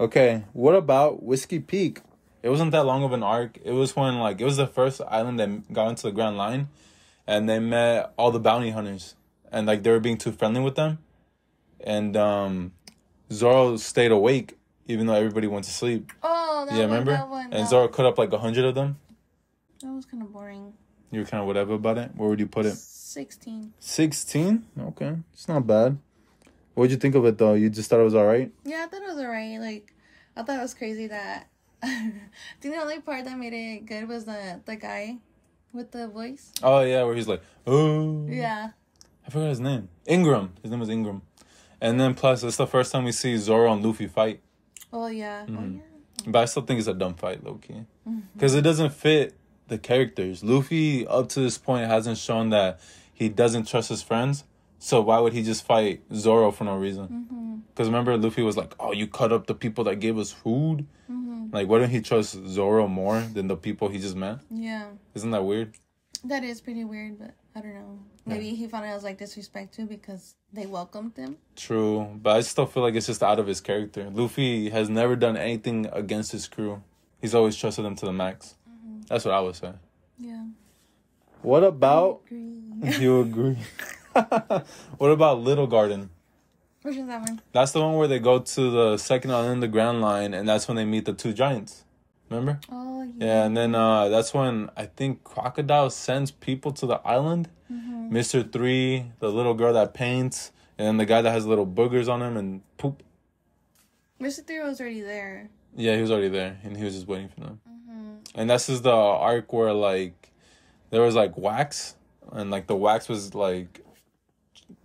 Okay, 0.00 0.42
what 0.52 0.74
about 0.74 1.22
Whiskey 1.22 1.60
Peak? 1.60 2.00
It 2.42 2.48
wasn't 2.48 2.72
that 2.72 2.84
long 2.84 3.04
of 3.04 3.12
an 3.12 3.22
arc. 3.22 3.56
It 3.64 3.72
was 3.72 3.94
when 3.94 4.18
like 4.18 4.40
it 4.40 4.44
was 4.44 4.56
the 4.56 4.66
first 4.66 5.00
island 5.06 5.38
that 5.38 5.72
got 5.72 5.90
into 5.90 6.02
the 6.02 6.12
Grand 6.12 6.36
Line, 6.36 6.70
and 7.24 7.48
they 7.48 7.60
met 7.60 8.12
all 8.16 8.32
the 8.32 8.40
bounty 8.40 8.70
hunters, 8.70 9.14
and 9.52 9.68
like 9.68 9.84
they 9.84 9.92
were 9.92 10.00
being 10.00 10.18
too 10.18 10.32
friendly 10.32 10.60
with 10.60 10.74
them, 10.74 10.98
and 11.84 12.16
um, 12.16 12.72
Zoro 13.30 13.76
stayed 13.76 14.10
awake 14.10 14.56
even 14.86 15.06
though 15.06 15.14
everybody 15.14 15.46
went 15.46 15.64
to 15.64 15.70
sleep. 15.70 16.12
Oh, 16.22 16.33
yeah, 16.72 16.80
one, 16.80 16.90
remember? 16.90 17.12
that 17.12 17.28
one. 17.28 17.44
and 17.44 17.52
that 17.52 17.68
Zoro 17.68 17.84
one. 17.84 17.92
cut 17.92 18.06
up 18.06 18.18
like 18.18 18.32
a 18.32 18.38
hundred 18.38 18.64
of 18.64 18.74
them. 18.74 18.98
That 19.82 19.92
was 19.92 20.06
kind 20.06 20.22
of 20.22 20.32
boring. 20.32 20.72
You 21.10 21.20
were 21.20 21.26
kind 21.26 21.40
of 21.40 21.46
whatever 21.46 21.74
about 21.74 21.98
it. 21.98 22.10
Where 22.16 22.28
would 22.28 22.40
you 22.40 22.46
put 22.46 22.66
it? 22.66 22.74
16. 22.76 23.72
Sixteen. 23.78 24.64
Okay, 24.78 25.14
it's 25.32 25.46
not 25.46 25.66
bad. 25.66 25.98
What'd 26.74 26.90
you 26.90 26.96
think 26.96 27.14
of 27.14 27.24
it 27.26 27.38
though? 27.38 27.54
You 27.54 27.70
just 27.70 27.88
thought 27.88 28.00
it 28.00 28.04
was 28.04 28.14
all 28.14 28.26
right. 28.26 28.50
Yeah, 28.64 28.84
I 28.84 28.86
thought 28.88 29.02
it 29.02 29.06
was 29.08 29.18
alright. 29.18 29.60
Like, 29.60 29.94
I 30.36 30.42
thought 30.42 30.58
it 30.58 30.62
was 30.62 30.74
crazy 30.74 31.06
that. 31.06 31.48
I 31.82 32.12
think 32.60 32.74
the 32.74 32.80
only 32.80 33.00
part 33.00 33.24
that 33.26 33.38
made 33.38 33.52
it 33.52 33.86
good 33.86 34.08
was 34.08 34.24
the 34.24 34.60
the 34.64 34.74
guy 34.76 35.18
with 35.72 35.92
the 35.92 36.08
voice. 36.08 36.50
Oh 36.62 36.80
yeah, 36.80 37.04
where 37.04 37.14
he's 37.14 37.28
like, 37.28 37.42
oh 37.66 38.26
Yeah. 38.28 38.70
I 39.26 39.30
forgot 39.30 39.48
his 39.50 39.60
name. 39.60 39.88
Ingram. 40.06 40.52
His 40.62 40.70
name 40.70 40.80
was 40.80 40.88
Ingram. 40.90 41.22
And 41.80 42.00
then 42.00 42.14
plus, 42.14 42.42
it's 42.42 42.56
the 42.56 42.66
first 42.66 42.90
time 42.92 43.04
we 43.04 43.12
see 43.12 43.36
Zoro 43.36 43.72
and 43.72 43.84
Luffy 43.84 44.06
fight. 44.08 44.40
Oh 44.92 45.06
yeah. 45.06 45.44
Mm-hmm. 45.44 45.56
Oh 45.56 45.66
yeah. 45.76 45.80
But 46.26 46.40
I 46.40 46.44
still 46.46 46.62
think 46.62 46.78
it's 46.78 46.88
a 46.88 46.94
dumb 46.94 47.14
fight, 47.14 47.44
low 47.44 47.54
key. 47.54 47.84
Because 48.34 48.54
it 48.54 48.62
doesn't 48.62 48.92
fit 48.92 49.34
the 49.68 49.78
characters. 49.78 50.42
Luffy, 50.44 51.06
up 51.06 51.28
to 51.30 51.40
this 51.40 51.58
point, 51.58 51.86
hasn't 51.86 52.18
shown 52.18 52.50
that 52.50 52.80
he 53.12 53.28
doesn't 53.28 53.66
trust 53.66 53.88
his 53.88 54.02
friends. 54.02 54.44
So 54.78 55.00
why 55.00 55.18
would 55.18 55.32
he 55.32 55.42
just 55.42 55.64
fight 55.64 56.02
Zoro 56.12 56.50
for 56.50 56.64
no 56.64 56.76
reason? 56.76 57.62
Because 57.68 57.88
remember, 57.88 58.16
Luffy 58.16 58.42
was 58.42 58.56
like, 58.56 58.74
oh, 58.78 58.92
you 58.92 59.06
cut 59.06 59.32
up 59.32 59.46
the 59.46 59.54
people 59.54 59.84
that 59.84 59.96
gave 59.96 60.18
us 60.18 60.30
food? 60.30 60.86
Like, 61.52 61.68
why 61.68 61.78
didn't 61.78 61.92
he 61.92 62.00
trust 62.00 62.36
Zoro 62.48 62.88
more 62.88 63.20
than 63.20 63.46
the 63.46 63.56
people 63.56 63.88
he 63.88 63.98
just 63.98 64.16
met? 64.16 64.40
Yeah. 64.50 64.88
Isn't 65.14 65.30
that 65.30 65.44
weird? 65.44 65.74
That 66.24 66.42
is 66.42 66.60
pretty 66.60 66.84
weird, 66.84 67.18
but 67.18 67.34
I 67.56 67.60
don't 67.60 67.74
know. 67.74 67.98
Maybe 68.26 68.50
he 68.54 68.66
found 68.66 68.86
it 68.86 68.94
was 68.94 69.04
like 69.04 69.18
disrespect 69.18 69.74
too 69.74 69.86
because 69.86 70.34
they 70.52 70.66
welcomed 70.66 71.16
him. 71.16 71.36
True, 71.54 72.18
but 72.20 72.36
I 72.36 72.40
still 72.40 72.66
feel 72.66 72.82
like 72.82 72.94
it's 72.94 73.06
just 73.06 73.22
out 73.22 73.38
of 73.38 73.46
his 73.46 73.60
character. 73.60 74.10
Luffy 74.10 74.70
has 74.70 74.88
never 74.88 75.14
done 75.14 75.36
anything 75.36 75.86
against 75.92 76.32
his 76.32 76.48
crew. 76.48 76.82
He's 77.20 77.34
always 77.34 77.56
trusted 77.56 77.84
them 77.84 77.94
to 77.96 78.06
the 78.06 78.12
max. 78.12 78.56
Mm-hmm. 78.68 79.02
That's 79.08 79.24
what 79.24 79.34
I 79.34 79.40
would 79.40 79.54
say. 79.54 79.72
Yeah. 80.18 80.46
What 81.42 81.62
about 81.62 82.22
Agree. 82.26 82.96
you 82.98 83.20
agree? 83.20 83.58
what 84.98 85.10
about 85.10 85.40
Little 85.40 85.66
Garden? 85.66 86.10
Which 86.82 86.96
is 86.96 87.06
that 87.06 87.20
one? 87.20 87.40
That's 87.52 87.72
the 87.72 87.80
one 87.80 87.94
where 87.94 88.08
they 88.08 88.18
go 88.18 88.40
to 88.40 88.70
the 88.70 88.98
second 88.98 89.32
island, 89.32 89.62
the 89.62 89.68
Grand 89.68 90.00
Line, 90.00 90.34
and 90.34 90.48
that's 90.48 90.68
when 90.68 90.76
they 90.76 90.84
meet 90.84 91.04
the 91.04 91.12
two 91.12 91.32
giants. 91.32 91.83
Remember? 92.34 92.60
Oh 92.70 93.02
yeah. 93.02 93.26
Yeah, 93.26 93.44
and 93.44 93.56
then 93.56 93.74
uh, 93.74 94.08
that's 94.08 94.34
when 94.34 94.70
I 94.76 94.86
think 94.86 95.24
Crocodile 95.24 95.90
sends 95.90 96.30
people 96.30 96.72
to 96.72 96.86
the 96.86 97.00
island. 97.06 97.48
Mister 98.10 98.42
Three, 98.42 99.06
the 99.18 99.30
little 99.30 99.54
girl 99.54 99.72
that 99.72 99.94
paints, 99.94 100.52
and 100.78 100.86
then 100.86 100.96
the 100.98 101.06
guy 101.06 101.22
that 101.22 101.30
has 101.30 101.46
little 101.46 101.66
boogers 101.66 102.08
on 102.08 102.22
him 102.22 102.36
and 102.36 102.60
poop. 102.76 103.02
Mr. 104.20 104.46
Three 104.46 104.60
was 104.60 104.80
already 104.80 105.00
there. 105.00 105.48
Yeah, 105.76 105.96
he 105.96 106.02
was 106.02 106.10
already 106.10 106.28
there, 106.28 106.58
and 106.62 106.76
he 106.76 106.84
was 106.84 106.94
just 106.94 107.08
waiting 107.08 107.28
for 107.28 107.40
them. 107.40 107.60
And 108.34 108.50
this 108.50 108.68
is 108.68 108.82
the 108.82 108.92
arc 108.92 109.52
where 109.52 109.72
like 109.72 110.30
there 110.90 111.02
was 111.02 111.14
like 111.14 111.36
wax, 111.36 111.94
and 112.32 112.50
like 112.50 112.66
the 112.66 112.76
wax 112.76 113.08
was 113.08 113.34
like 113.34 113.80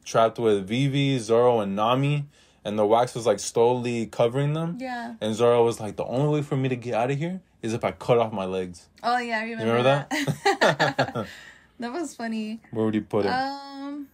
trapped 0.06 0.40
with 0.40 0.68
Vivi, 0.68 1.20
Zoro, 1.20 1.60
and 1.60 1.76
Nami, 1.76 2.26
and 2.66 2.78
the 2.78 2.86
wax 2.86 3.16
was 3.16 3.26
like 3.26 3.40
slowly 3.40 4.06
covering 4.06 4.54
them. 4.54 4.78
Yeah. 4.80 5.16
And 5.22 5.34
Zoro 5.36 5.64
was 5.64 5.80
like, 5.80 5.96
the 5.96 6.06
only 6.06 6.40
way 6.40 6.42
for 6.42 6.56
me 6.56 6.70
to 6.70 6.76
get 6.76 6.94
out 6.94 7.12
of 7.12 7.18
here 7.18 7.42
is 7.62 7.74
if 7.74 7.84
I 7.84 7.92
cut 7.92 8.18
off 8.18 8.32
my 8.32 8.46
legs. 8.46 8.88
Oh 9.04 9.18
yeah, 9.18 9.40
I 9.40 9.44
remember, 9.44 9.74
remember 9.74 10.08
that. 10.10 11.28
that 11.80 11.92
was 11.94 12.16
funny. 12.16 12.62
Where 12.72 12.86
would 12.86 12.96
you 12.96 13.02
put 13.02 13.26
it? 13.26 13.30
Um. 13.30 14.08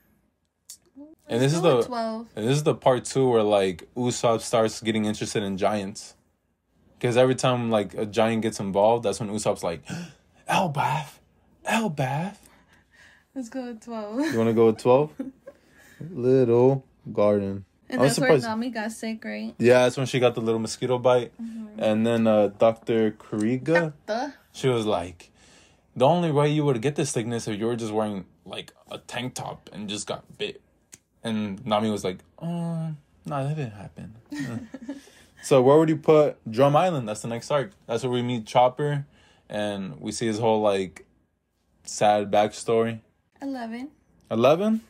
And 1.27 1.41
this 1.41 1.53
is 1.53 1.61
the- 1.61 1.83
twelve. 1.83 2.27
And 2.35 2.47
this 2.47 2.57
is 2.57 2.63
the 2.63 2.75
part 2.75 3.05
two 3.05 3.27
where 3.27 3.43
like 3.43 3.87
Usopp 3.95 4.41
starts 4.41 4.81
getting 4.81 5.05
interested 5.05 5.43
in 5.43 5.57
giants. 5.57 6.13
Because 6.97 7.17
every 7.17 7.35
time 7.35 7.69
like 7.71 7.93
a 7.93 8.05
giant 8.05 8.41
gets 8.41 8.59
involved, 8.59 9.03
that's 9.03 9.19
when 9.19 9.29
Usopp's 9.29 9.63
like, 9.63 9.83
Elbaf, 10.49 11.19
Elbaf. 11.67 12.35
Let's 13.33 13.49
go 13.49 13.65
with 13.65 13.83
twelve. 13.83 14.19
You 14.19 14.37
want 14.37 14.49
to 14.49 14.53
go 14.53 14.67
with 14.67 14.77
12? 14.77 15.11
Little 16.11 16.85
Garden. 17.11 17.65
And 17.89 18.01
I 18.01 18.03
was 18.03 18.15
that's 18.15 18.29
where. 18.29 18.37
Nami 18.39 18.69
got 18.69 18.91
sick, 18.91 19.23
right? 19.23 19.53
Yeah, 19.57 19.83
that's 19.83 19.97
when 19.97 20.05
she 20.05 20.19
got 20.19 20.35
the 20.35 20.41
little 20.41 20.59
mosquito 20.59 20.97
bite. 20.97 21.31
Mm-hmm. 21.41 21.79
And 21.79 22.05
then 22.05 22.27
uh, 22.27 22.47
Dr. 22.47 23.11
Kariga, 23.11 23.93
The 24.05 24.33
she 24.51 24.67
was 24.67 24.85
like, 24.85 25.31
the 25.95 26.05
only 26.05 26.31
way 26.31 26.49
you 26.49 26.65
would 26.65 26.81
get 26.81 26.95
this 26.95 27.11
sickness 27.11 27.47
if 27.47 27.59
you 27.59 27.65
were 27.65 27.75
just 27.75 27.91
wearing 27.91 28.25
like 28.45 28.73
a 28.89 28.97
tank 28.99 29.35
top 29.35 29.69
and 29.71 29.87
just 29.87 30.07
got 30.07 30.37
bit. 30.37 30.61
And 31.23 31.65
Nami 31.65 31.89
was 31.89 32.03
like, 32.03 32.19
oh, 32.39 32.93
no, 33.25 33.47
that 33.47 33.55
didn't 33.55 33.73
happen. 33.73 34.15
Uh. 34.31 34.93
so 35.43 35.61
where 35.61 35.77
would 35.77 35.89
you 35.89 35.97
put 35.97 36.37
Drum 36.49 36.75
Island? 36.75 37.07
That's 37.07 37.21
the 37.21 37.27
next 37.27 37.49
arc. 37.51 37.71
That's 37.87 38.03
where 38.03 38.11
we 38.11 38.21
meet 38.21 38.45
Chopper 38.45 39.05
and 39.49 39.99
we 39.99 40.11
see 40.11 40.27
his 40.27 40.39
whole 40.39 40.61
like 40.61 41.05
sad 41.83 42.31
backstory. 42.31 43.01
eleven. 43.41 43.89
11? 44.31 44.81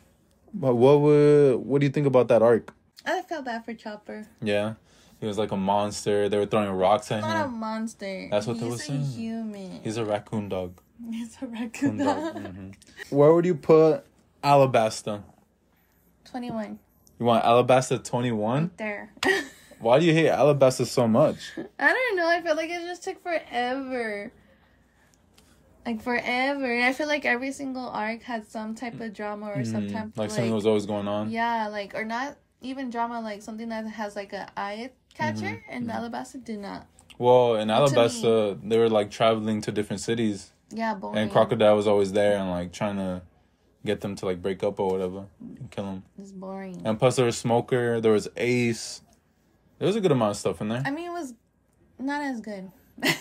But 0.53 0.75
what 0.75 1.01
would 1.01 1.57
what 1.57 1.81
do 1.81 1.85
you 1.85 1.91
think 1.91 2.07
about 2.07 2.29
that 2.29 2.41
arc? 2.41 2.73
I 3.05 3.21
felt 3.21 3.45
bad 3.45 3.63
for 3.65 3.73
Chopper. 3.73 4.27
Yeah. 4.41 4.73
He 5.19 5.27
was 5.27 5.37
like 5.37 5.51
a 5.51 5.57
monster. 5.57 6.27
They 6.29 6.37
were 6.37 6.45
throwing 6.45 6.69
rocks 6.71 7.11
at 7.11 7.19
him. 7.19 7.23
He's 7.25 7.33
Not 7.33 7.45
a 7.45 7.49
monster. 7.49 8.27
That's 8.29 8.45
what 8.47 8.53
He's 8.57 8.63
they 8.63 8.69
were 8.69 8.77
saying. 8.77 8.99
He's 9.01 9.15
a 9.15 9.17
human. 9.19 9.79
He's 9.83 9.97
a 9.97 10.05
raccoon 10.05 10.49
dog. 10.49 10.79
He's 11.11 11.37
a 11.41 11.47
raccoon. 11.47 11.97
Dog. 11.97 12.35
Mhm. 12.35 12.75
Where 13.09 13.33
would 13.33 13.45
you 13.45 13.55
put 13.55 14.05
Alabasta? 14.43 15.23
Twenty-one. 16.25 16.79
You 17.19 17.25
want 17.25 17.45
Alabasta 17.45 18.03
21? 18.03 18.71
There. 18.77 19.13
Why 19.79 19.99
do 19.99 20.05
you 20.05 20.13
hate 20.13 20.29
Alabasta 20.29 20.85
so 20.85 21.07
much? 21.07 21.37
I 21.79 21.93
don't 21.93 22.17
know. 22.17 22.27
I 22.27 22.41
feel 22.41 22.55
like 22.57 22.69
it 22.69 22.81
just 22.81 23.03
took 23.05 23.23
forever. 23.23 24.33
Like 25.85 26.01
forever. 26.01 26.65
And 26.65 26.83
I 26.83 26.91
feel 26.93 27.07
like 27.07 27.25
every 27.25 27.51
single 27.51 27.87
arc 27.87 28.23
had 28.23 28.47
some 28.49 28.75
type 28.75 28.99
of 28.99 29.13
drama 29.13 29.47
or 29.51 29.63
some 29.63 29.83
Mm, 29.87 29.93
type 29.93 30.03
like 30.15 30.17
like, 30.17 30.29
something 30.31 30.53
was 30.53 30.65
always 30.65 30.85
going 30.85 31.07
on. 31.07 31.29
yeah, 31.29 31.67
like 31.67 31.93
or 31.95 32.03
not 32.03 32.35
even 32.65 32.89
drama, 32.89 33.21
like 33.21 33.41
something 33.41 33.69
that 33.69 33.85
has 33.87 34.15
like 34.15 34.33
a 34.33 34.47
eye 34.57 34.91
catcher, 35.13 35.45
Mm-hmm. 35.45 35.69
and 35.69 35.89
Alabasta 35.89 36.43
did 36.43 36.59
not. 36.59 36.87
Well, 37.17 37.55
in 37.55 37.69
Alabasta, 37.69 38.59
they 38.67 38.77
were 38.77 38.89
like 38.89 39.09
traveling 39.11 39.61
to 39.61 39.71
different 39.71 40.01
cities, 40.01 40.51
Yeah, 40.71 40.93
boring. 40.95 41.17
and 41.17 41.31
Crocodile 41.31 41.75
was 41.75 41.87
always 41.87 42.11
there 42.11 42.37
and 42.37 42.49
like 42.49 42.73
trying 42.73 42.97
to 42.97 43.21
get 43.85 44.01
them 44.01 44.15
to 44.17 44.25
like 44.25 44.41
break 44.41 44.63
up 44.63 44.79
or 44.79 44.89
whatever 44.91 45.25
and 45.39 45.69
kill 45.71 45.85
them. 45.85 46.03
It's 46.17 46.31
boring. 46.31 46.81
And 46.85 46.99
plus, 46.99 47.15
there 47.15 47.25
was 47.25 47.37
Smoker, 47.37 48.01
there 48.01 48.11
was 48.11 48.27
Ace. 48.35 49.01
There 49.79 49.85
was 49.87 49.95
a 49.95 50.01
good 50.01 50.11
amount 50.11 50.31
of 50.31 50.37
stuff 50.37 50.59
in 50.61 50.69
there. 50.69 50.81
I 50.85 50.91
mean, 50.91 51.05
it 51.07 51.13
was 51.13 51.33
not 51.99 52.21
as 52.21 52.41
good. 52.41 52.71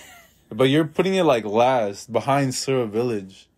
But 0.50 0.64
you're 0.64 0.84
putting 0.84 1.14
it 1.14 1.24
like 1.24 1.44
last 1.44 2.12
behind 2.12 2.54
Syrup 2.54 2.90
Village. 2.92 3.48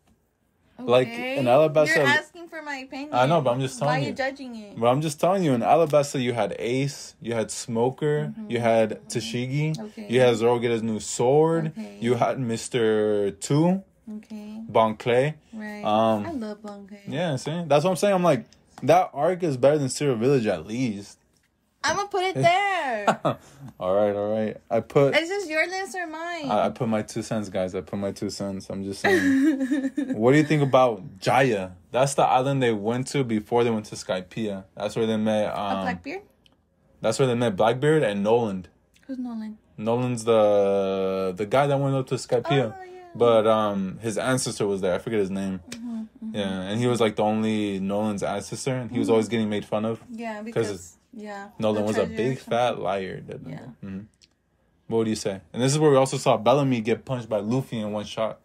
Like, 0.78 1.08
in 1.08 1.46
Alabasta- 1.46 1.96
you're 1.96 2.04
asking 2.06 2.48
for 2.48 2.62
my 2.62 2.76
opinion. 2.76 3.10
I 3.14 3.26
know, 3.26 3.40
but 3.40 3.50
I'm 3.52 3.60
just 3.60 3.78
telling 3.78 3.88
Why 3.88 3.94
telling 3.94 4.04
are 4.04 4.04
you. 4.04 4.10
you 4.10 4.14
judging 4.16 4.56
it? 4.56 4.78
But 4.80 4.86
I'm 4.88 5.00
just 5.00 5.18
telling 5.20 5.42
you, 5.42 5.52
in 5.54 5.60
Alabasta, 5.62 6.20
you 6.22 6.32
had 6.32 6.54
Ace, 6.58 7.14
you 7.20 7.32
had 7.34 7.50
Smoker, 7.50 8.32
you 8.48 8.60
had 8.60 9.00
Tashigi, 9.08 9.72
Mm-hmm. 9.76 9.84
Okay. 9.86 10.06
you 10.08 10.20
had 10.20 10.36
Zoro 10.36 10.58
get 10.58 10.70
his 10.70 10.82
new 10.82 11.00
sword, 11.00 11.68
Okay. 11.68 11.96
you 12.00 12.14
had 12.14 12.38
Mister 12.38 13.30
Two, 13.32 13.82
Okay, 14.18 14.60
Bon 14.68 14.96
Clay. 14.96 15.34
right. 15.52 15.82
Um, 15.84 16.26
I 16.26 16.30
love 16.30 16.62
Bunker. 16.62 16.98
Yeah, 17.08 17.34
see, 17.36 17.64
that's 17.66 17.82
what 17.84 17.90
I'm 17.90 17.96
saying. 17.96 18.14
I'm 18.14 18.22
like, 18.22 18.44
that 18.82 19.10
arc 19.14 19.42
is 19.42 19.56
better 19.56 19.78
than 19.78 19.88
Syrup 19.88 20.18
Village 20.20 20.46
at 20.46 20.66
least. 20.66 21.18
I'm 21.86 21.96
gonna 21.96 22.08
put 22.08 22.24
it 22.24 22.34
there. 22.48 23.06
all 23.80 23.94
right, 23.94 24.14
all 24.14 24.32
right. 24.32 24.56
I 24.70 24.80
put 24.80 25.16
Is 25.16 25.28
this 25.28 25.48
your 25.48 25.66
list 25.66 25.94
or 25.96 26.06
mine? 26.06 26.50
I, 26.50 26.66
I 26.66 26.68
put 26.70 26.88
my 26.88 27.02
two 27.02 27.22
cents, 27.22 27.48
guys. 27.48 27.74
I 27.74 27.80
put 27.80 27.98
my 27.98 28.12
two 28.12 28.30
cents. 28.30 28.68
I'm 28.70 28.84
just 28.84 29.00
saying. 29.00 29.90
what 30.14 30.32
do 30.32 30.38
you 30.38 30.44
think 30.44 30.62
about 30.62 31.18
Jaya? 31.18 31.70
That's 31.92 32.14
the 32.14 32.22
island 32.24 32.62
they 32.62 32.72
went 32.72 33.06
to 33.08 33.24
before 33.24 33.64
they 33.64 33.70
went 33.70 33.86
to 33.86 33.94
Skypiea. 33.94 34.64
That's 34.76 34.96
where 34.96 35.06
they 35.06 35.16
met. 35.16 35.46
Um, 35.56 35.82
Blackbeard? 35.82 36.22
that's 37.00 37.18
where 37.18 37.28
they 37.28 37.34
met 37.34 37.56
Blackbeard 37.56 38.02
and 38.02 38.22
Noland. 38.22 38.68
Who's 39.06 39.18
Nolan? 39.18 39.58
Nolan's 39.78 40.24
the 40.24 41.34
the 41.36 41.46
guy 41.46 41.66
that 41.66 41.78
went 41.78 41.94
up 41.94 42.06
to 42.08 42.14
Skypiea. 42.16 42.74
Oh, 42.76 42.82
yeah. 42.84 42.92
But 43.14 43.46
um, 43.46 43.98
his 44.02 44.18
ancestor 44.18 44.66
was 44.66 44.80
there. 44.82 44.94
I 44.94 44.98
forget 44.98 45.20
his 45.20 45.30
name. 45.30 45.60
Mm-hmm, 45.70 46.34
Yeah, 46.34 46.60
and 46.62 46.78
he 46.78 46.86
was 46.86 47.00
like 47.00 47.16
the 47.16 47.22
only 47.22 47.78
Nolan's 47.80 48.22
ancestor, 48.22 48.74
and 48.74 48.90
he 48.90 48.98
was 48.98 49.08
always 49.08 49.28
getting 49.28 49.48
made 49.48 49.64
fun 49.64 49.84
of. 49.86 50.02
Yeah, 50.10 50.42
because 50.42 50.98
yeah, 51.16 51.48
Nolan 51.58 51.84
was 51.84 51.96
a 51.98 52.06
big 52.06 52.38
fat 52.38 52.78
liar. 52.78 53.22
Yeah. 53.46 53.60
Mhm. 53.82 54.06
What 54.86 55.02
do 55.04 55.10
you 55.10 55.16
say? 55.16 55.40
And 55.52 55.60
this 55.60 55.72
is 55.72 55.78
where 55.80 55.90
we 55.90 55.96
also 55.96 56.16
saw 56.16 56.36
Bellamy 56.36 56.80
get 56.80 57.04
punched 57.04 57.28
by 57.28 57.38
Luffy 57.40 57.80
in 57.80 57.90
one 57.90 58.04
shot. 58.04 58.38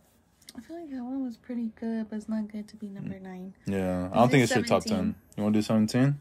I 0.58 0.62
feel 0.62 0.76
like 0.80 0.90
that 0.90 1.04
one 1.04 1.24
was 1.24 1.38
pretty 1.38 1.70
good, 1.80 2.10
but 2.10 2.16
it's 2.16 2.28
not 2.28 2.48
good 2.52 2.68
to 2.70 2.76
be 2.78 2.88
number 2.90 3.16
Mm. 3.20 3.22
nine. 3.22 3.54
Yeah, 3.68 4.10
I 4.12 4.16
don't 4.18 4.30
think 4.32 4.42
it 4.42 4.46
it's 4.46 4.56
your 4.56 4.64
top 4.64 4.84
ten. 4.84 5.14
You 5.38 5.44
want 5.44 5.54
to 5.54 5.60
do 5.60 5.62
seventeen? 5.62 6.18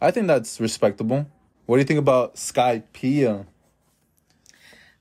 I 0.00 0.10
think 0.10 0.26
that's 0.26 0.60
respectable. 0.60 1.26
What 1.66 1.76
do 1.76 1.80
you 1.80 1.86
think 1.86 1.98
about 2.00 2.34
Skypiea? 2.34 3.46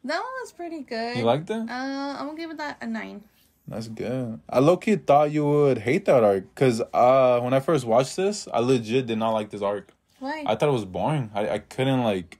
That 0.03 0.17
one 0.19 0.33
was 0.41 0.51
pretty 0.51 0.81
good. 0.81 1.17
You 1.17 1.23
liked 1.25 1.49
it? 1.49 1.57
Uh, 1.69 2.15
I'm 2.17 2.25
gonna 2.27 2.37
give 2.37 2.51
it 2.51 2.57
that 2.57 2.77
a 2.81 2.87
nine. 2.87 3.23
That's 3.67 3.87
good. 3.87 4.39
I 4.49 4.59
low 4.59 4.77
key 4.77 4.95
thought 4.95 5.31
you 5.31 5.45
would 5.45 5.79
hate 5.79 6.05
that 6.05 6.23
arc 6.23 6.53
because 6.55 6.81
uh, 6.93 7.39
when 7.41 7.53
I 7.53 7.59
first 7.59 7.85
watched 7.85 8.15
this, 8.15 8.47
I 8.51 8.59
legit 8.59 9.05
did 9.05 9.17
not 9.19 9.31
like 9.31 9.49
this 9.51 9.61
arc. 9.61 9.93
Why? 10.21 10.43
I 10.45 10.55
thought 10.55 10.69
it 10.69 10.73
was 10.73 10.85
boring. 10.85 11.31
I, 11.33 11.49
I 11.49 11.57
couldn't 11.59 12.03
like 12.03 12.39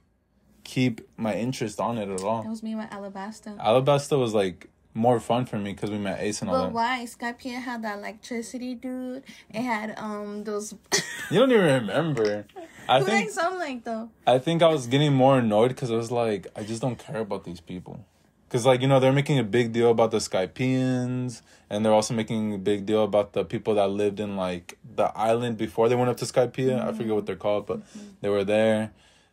keep 0.64 1.00
my 1.16 1.34
interest 1.34 1.80
on 1.80 1.98
it 1.98 2.08
at 2.08 2.20
all. 2.22 2.38
that 2.42 2.46
all. 2.46 2.50
was 2.50 2.62
me 2.62 2.74
with 2.74 2.88
Alabasta. 2.90 3.58
Alabasta 3.58 4.18
was 4.18 4.32
like 4.32 4.68
more 4.94 5.18
fun 5.18 5.46
for 5.46 5.58
me 5.58 5.72
because 5.72 5.90
we 5.90 5.98
met 5.98 6.20
Ace 6.20 6.40
and 6.42 6.50
all 6.50 6.56
But 6.56 6.64
that. 6.66 6.72
why? 6.72 7.04
Skypiea 7.06 7.60
had 7.60 7.82
that 7.82 7.98
electricity, 7.98 8.74
dude. 8.74 9.22
It 9.52 9.62
had 9.62 9.94
um 9.98 10.44
those. 10.44 10.74
You 11.30 11.38
don't 11.40 11.50
even 11.52 11.64
remember. 11.64 12.44
I 12.88 12.98
Who 12.98 13.06
think 13.06 13.16
likes 13.22 13.34
some 13.34 13.58
like 13.58 13.84
though? 13.84 14.10
I 14.26 14.38
think 14.38 14.62
I 14.62 14.68
was 14.68 14.86
getting 14.86 15.14
more 15.14 15.38
annoyed 15.38 15.68
because 15.68 15.90
I 15.90 15.94
was 15.96 16.10
like, 16.10 16.46
I 16.54 16.62
just 16.62 16.82
don't 16.82 16.98
care 16.98 17.20
about 17.20 17.44
these 17.44 17.60
people. 17.60 18.04
Because, 18.52 18.66
like, 18.66 18.82
you 18.82 18.86
know, 18.86 19.00
they're 19.00 19.14
making 19.14 19.38
a 19.38 19.44
big 19.44 19.72
deal 19.72 19.90
about 19.90 20.10
the 20.10 20.18
Skypieans, 20.18 21.40
and 21.70 21.82
they're 21.82 21.92
also 21.94 22.12
making 22.12 22.52
a 22.52 22.58
big 22.58 22.84
deal 22.84 23.02
about 23.02 23.32
the 23.32 23.46
people 23.46 23.76
that 23.76 23.88
lived 23.88 24.20
in, 24.20 24.36
like, 24.36 24.76
the 24.94 25.04
island 25.16 25.56
before 25.56 25.88
they 25.88 25.94
went 25.94 26.10
up 26.10 26.18
to 26.18 26.26
Skypiea. 26.26 26.86
I 26.86 26.92
forget 26.92 27.14
what 27.14 27.24
they're 27.24 27.34
called, 27.34 27.64
but 27.64 27.80
they 28.20 28.28
were 28.28 28.44
there. 28.44 28.92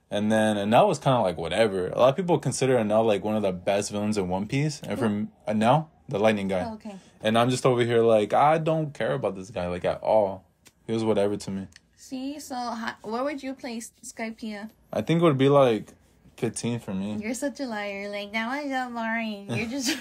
And 0.10 0.32
then 0.32 0.56
Enel 0.56 0.88
was 0.88 1.00
kind 1.00 1.18
of 1.18 1.24
like, 1.24 1.36
whatever. 1.36 1.90
A 1.90 2.00
lot 2.00 2.08
of 2.08 2.16
people 2.16 2.40
consider 2.40 2.78
Enel, 2.78 3.06
like, 3.06 3.22
one 3.22 3.36
of 3.36 3.42
the 3.42 3.52
best 3.52 3.92
villains 3.92 4.18
in 4.18 4.30
One 4.30 4.48
Piece. 4.48 4.80
And 4.84 4.98
from 4.98 5.32
Enel, 5.46 5.88
the 6.08 6.18
lightning 6.18 6.48
guy. 6.48 6.64
Oh, 6.66 6.76
okay. 6.76 6.96
And 7.20 7.38
I'm 7.38 7.50
just 7.50 7.66
over 7.66 7.84
here, 7.84 8.02
like, 8.02 8.32
I 8.32 8.58
don't 8.58 8.94
care 8.94 9.12
about 9.12 9.36
this 9.36 9.52
guy, 9.52 9.68
like, 9.68 9.84
at 9.84 10.02
all. 10.02 10.46
He 10.88 10.94
was 10.94 11.04
whatever 11.04 11.36
to 11.36 11.52
me. 11.52 11.68
See, 11.98 12.40
so 12.40 12.56
how, 12.56 12.96
where 13.02 13.26
would 13.26 13.44
you 13.44 13.54
place 13.54 13.92
Skypiea? 14.02 14.70
I 14.94 15.02
think 15.02 15.22
it 15.22 15.26
would 15.26 15.38
be, 15.38 15.50
like, 15.50 15.92
15 16.40 16.80
for 16.80 16.94
me. 16.94 17.18
You're 17.22 17.34
such 17.34 17.60
a 17.60 17.66
liar. 17.66 18.10
Like 18.10 18.32
that 18.34 18.64
was 18.64 18.72
so 18.72 18.94
boring. 18.94 19.52
You're 19.52 19.70
just. 19.78 19.98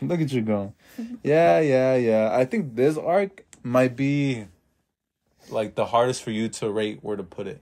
Look 0.00 0.20
at 0.20 0.32
you 0.32 0.40
go. 0.40 0.72
Yeah, 1.22 1.60
yeah, 1.60 1.94
yeah. 1.96 2.30
I 2.32 2.46
think 2.46 2.74
this 2.74 2.96
arc 2.96 3.44
might 3.62 3.96
be 3.96 4.46
like 5.50 5.74
the 5.74 5.86
hardest 5.86 6.22
for 6.22 6.30
you 6.30 6.48
to 6.48 6.70
rate 6.70 7.00
where 7.02 7.16
to 7.16 7.22
put 7.22 7.46
it. 7.46 7.60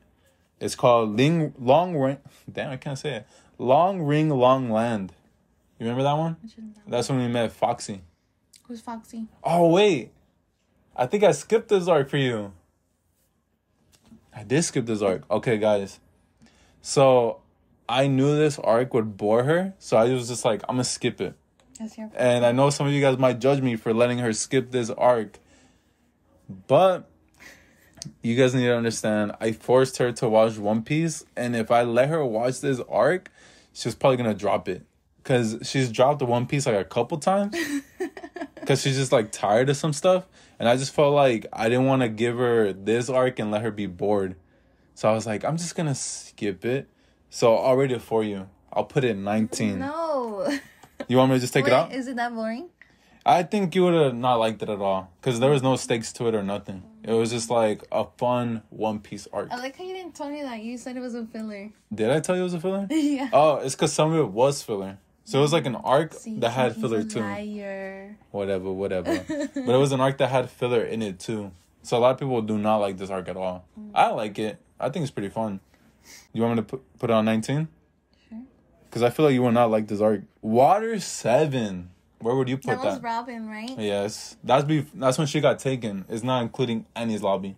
It's 0.61 0.75
called 0.75 1.17
Ling 1.17 1.55
Long 1.59 1.97
Ring. 1.97 2.19
Damn, 2.53 2.71
I 2.71 2.77
can't 2.77 2.99
say 2.99 3.17
it. 3.17 3.27
Long 3.59 4.03
Ring 4.03 4.29
Long 4.29 4.71
Land. 4.71 5.13
You 5.79 5.87
remember 5.87 6.03
that 6.03 6.17
one? 6.17 6.37
That's 6.87 7.09
when 7.09 7.19
we 7.19 7.29
met 7.29 7.53
Foxy. 7.53 8.03
Who's 8.65 8.81
Foxy? 8.81 9.27
Oh 9.43 9.69
wait, 9.69 10.13
I 10.95 11.07
think 11.07 11.25
I 11.25 11.33
skipped 11.33 11.69
this 11.69 11.89
arc 11.89 12.11
for 12.11 12.19
you. 12.19 12.53
I 14.35 14.43
did 14.45 14.63
skip 14.63 14.87
this 14.87 15.03
arc. 15.03 15.29
Okay, 15.31 15.59
guys. 15.59 15.99
So 16.83 17.41
I 17.89 18.07
knew 18.07 18.37
this 18.37 18.59
arc 18.59 18.93
would 18.95 19.17
bore 19.17 19.45
her, 19.45 19.75
so 19.79 19.97
I 19.97 20.13
was 20.13 20.29
just 20.29 20.45
like, 20.45 20.63
I'm 20.69 20.77
gonna 20.77 20.85
skip 20.85 21.21
it. 21.21 21.35
And 22.15 22.45
I 22.45 22.53
know 22.53 22.71
some 22.71 22.87
of 22.87 22.93
you 22.93 23.01
guys 23.01 23.19
might 23.19 23.39
judge 23.39 23.61
me 23.61 23.77
for 23.77 23.95
letting 23.95 24.19
her 24.19 24.33
skip 24.33 24.71
this 24.71 24.91
arc. 24.91 25.39
But 26.67 27.09
you 28.23 28.37
guys 28.37 28.55
need 28.55 28.67
to 28.67 28.77
understand, 28.77 29.33
I 29.41 29.53
forced 29.53 29.99
her 29.99 30.13
to 30.13 30.29
watch 30.29 30.59
One 30.59 30.83
Piece, 30.83 31.25
and 31.37 31.55
if 31.57 31.71
I 31.71 31.83
let 31.83 32.09
her 32.09 32.25
watch 32.25 32.61
this 32.61 32.81
arc, 32.89 33.31
she's 33.73 33.95
probably 33.95 34.17
gonna 34.19 34.35
drop 34.35 34.69
it. 34.69 34.85
Cause 35.25 35.59
she's 35.63 35.91
dropped 35.91 36.21
the 36.21 36.27
One 36.27 36.47
Piece 36.47 36.67
like 36.67 36.77
a 36.77 36.85
couple 36.85 37.19
times. 37.19 37.55
Cause 38.67 38.83
she's 38.83 38.97
just 38.97 39.13
like 39.13 39.31
tired 39.31 39.69
of 39.69 39.77
some 39.77 39.93
stuff. 39.93 40.27
And 40.59 40.69
I 40.69 40.77
just 40.77 40.93
felt 40.95 41.15
like 41.15 41.47
I 41.53 41.69
didn't 41.69 41.87
want 41.87 42.03
to 42.03 42.09
give 42.09 42.37
her 42.37 42.73
this 42.73 43.09
arc 43.09 43.39
and 43.39 43.51
let 43.51 43.63
her 43.63 43.71
be 43.71 43.87
bored. 43.87 44.37
So 44.95 45.09
I 45.09 45.13
was 45.13 45.27
like, 45.27 45.45
I'm 45.45 45.57
just 45.57 45.75
gonna 45.75 45.95
skip 45.95 46.65
it. 46.65 46.89
So 47.31 47.57
I'll 47.57 47.77
rate 47.77 47.93
it 47.93 48.03
for 48.03 48.25
you. 48.25 48.49
I'll 48.73 48.85
put 48.85 49.05
it 49.05 49.17
19. 49.17 49.79
No. 49.79 50.59
You 51.09 51.17
want 51.17 51.31
me 51.31 51.37
to 51.37 51.41
just 51.41 51.53
take 51.53 51.65
Wait, 51.65 51.73
it 51.73 51.77
out? 51.77 51.93
is 51.93 52.09
it 52.09 52.17
that 52.17 52.35
boring? 52.35 52.69
I 53.25 53.43
think 53.43 53.75
you 53.75 53.85
would 53.85 53.95
have 53.95 54.15
not 54.15 54.37
liked 54.37 54.63
it 54.63 54.69
at 54.69 54.81
all 54.81 55.11
because 55.21 55.39
there 55.39 55.51
was 55.51 55.63
no 55.63 55.77
stakes 55.77 56.13
to 56.15 56.29
it 56.29 56.35
or 56.35 56.43
nothing. 56.43 56.83
It 57.03 57.13
was 57.13 57.31
just 57.31 57.51
like 57.51 57.83
a 57.93 58.07
fun 58.17 58.63
One 58.71 59.01
Piece 59.01 59.29
arc. 59.33 59.51
I 59.51 59.57
like 59.57 59.77
how 59.77 59.85
you 59.85 59.95
didn't 59.95 60.15
tell 60.15 60.31
me 60.31 60.43
that. 60.43 60.61
You 60.61 60.79
said 60.79 60.97
it 60.97 61.01
was 61.01 61.15
a 61.15 61.27
filler. 61.27 61.71
Did 61.95 62.11
I 62.11 62.21
tell 62.21 62.37
you 62.37 62.41
it 62.41 62.45
was 62.45 62.55
a 62.55 62.61
filler? 62.61 62.87
yeah. 62.91 63.29
Oh, 63.33 63.57
it's 63.57 63.75
because 63.75 63.93
some 63.93 64.13
of 64.13 64.19
it 64.19 64.29
was 64.29 64.63
filler. 64.63 64.99
So 65.25 65.39
it 65.39 65.43
was 65.43 65.53
like 65.53 65.67
an 65.67 65.77
arc 65.77 66.15
See, 66.15 66.39
that 66.39 66.51
had 66.51 66.75
filler 66.75 67.05
too. 67.05 67.21
Whatever, 68.31 68.73
whatever. 68.73 69.23
but 69.29 69.75
it 69.75 69.79
was 69.79 69.93
an 69.93 70.01
arc 70.01 70.17
that 70.19 70.31
had 70.31 70.49
filler 70.49 70.83
in 70.83 71.03
it 71.03 71.21
too. 71.21 71.53
So 71.83 71.99
a 71.99 72.01
lot 72.01 72.13
of 72.13 72.19
people 72.19 72.41
do 72.41 72.57
not 72.57 72.79
like 72.79 72.97
this 72.97 73.11
arc 73.11 73.29
at 73.29 73.37
all. 73.37 73.67
Mm. 73.79 73.91
I 73.95 74.09
like 74.11 74.39
it. 74.39 74.59
I 74.81 74.89
think 74.89 75.03
it's 75.03 75.11
pretty 75.11 75.29
fun. 75.29 75.61
You 76.33 76.43
want 76.43 76.57
me 76.57 76.63
to 76.63 76.67
put, 76.67 76.99
put 76.99 77.11
it 77.11 77.13
on 77.13 77.25
19? 77.25 77.69
Sure. 78.29 78.39
Because 78.89 79.03
I 79.03 79.11
feel 79.11 79.27
like 79.27 79.35
you 79.35 79.43
will 79.43 79.53
not 79.53 79.71
like 79.71 79.89
this 79.89 80.01
arc. 80.01 80.23
Water 80.43 80.99
7. 81.01 81.91
Where 82.21 82.35
would 82.35 82.49
you 82.49 82.57
put 82.57 82.67
That 82.67 82.83
that? 82.83 82.85
was 82.85 83.01
Robin, 83.01 83.49
right? 83.49 83.79
yes. 83.79 84.37
That's 84.43 84.65
be 84.65 84.85
that's 84.95 85.19
when 85.19 85.27
she 85.29 85.41
got 85.41 85.59
taken. 85.61 86.05
It's 86.09 86.25
not 86.25 86.43
including 86.43 86.85
Enies 86.97 87.23
lobby. 87.23 87.57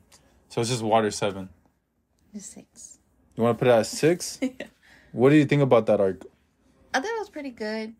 So 0.49 0.61
it's 0.61 0.69
just 0.71 0.83
Water 0.83 1.11
7. 1.11 1.49
The 2.35 2.40
six. 2.40 2.99
You 3.37 3.42
want 3.42 3.59
to 3.59 3.64
put 3.64 3.69
it 3.69 3.73
at 3.73 3.87
6? 3.87 4.40
What 5.12 5.30
do 5.30 5.37
you 5.37 5.47
think 5.47 5.62
about 5.62 5.87
that 5.87 6.00
arc? 6.00 6.25
I 6.92 7.00
thought 7.00 7.09
it 7.09 7.19
was 7.19 7.30
pretty 7.30 7.50
good. 7.50 7.95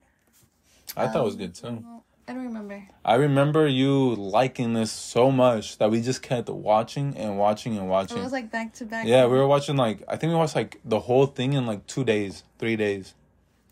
I 0.97 1.07
thought 1.07 1.23
it 1.23 1.25
was 1.25 1.35
um, 1.35 1.41
good 1.41 1.55
too. 1.55 1.67
Well, 1.85 2.05
I 2.29 2.33
don't 2.33 2.45
remember. 2.45 2.83
I 3.05 3.15
remember 3.15 3.67
you 3.67 4.15
liking 4.15 4.73
this 4.75 4.93
so 4.93 5.31
much 5.33 5.79
that 5.79 5.91
we 5.91 6.01
just 6.01 6.23
kept 6.23 6.49
watching 6.49 7.17
and 7.17 7.39
watching 7.39 7.77
and 7.77 7.89
watching. 7.89 8.19
It 8.19 8.23
was 8.23 8.33
like 8.33 8.51
back 8.53 8.73
to 8.75 8.85
back. 8.85 9.07
Yeah, 9.07 9.27
we 9.27 9.37
were 9.37 9.47
watching 9.49 9.77
like 9.77 10.03
I 10.07 10.17
think 10.17 10.31
we 10.31 10.37
watched 10.37 10.55
like 10.55 10.79
the 10.85 11.01
whole 11.01 11.27
thing 11.27 11.55
in 11.55 11.67
like 11.67 11.87
two 11.87 12.05
days, 12.05 12.45
three 12.59 12.77
days. 12.77 13.15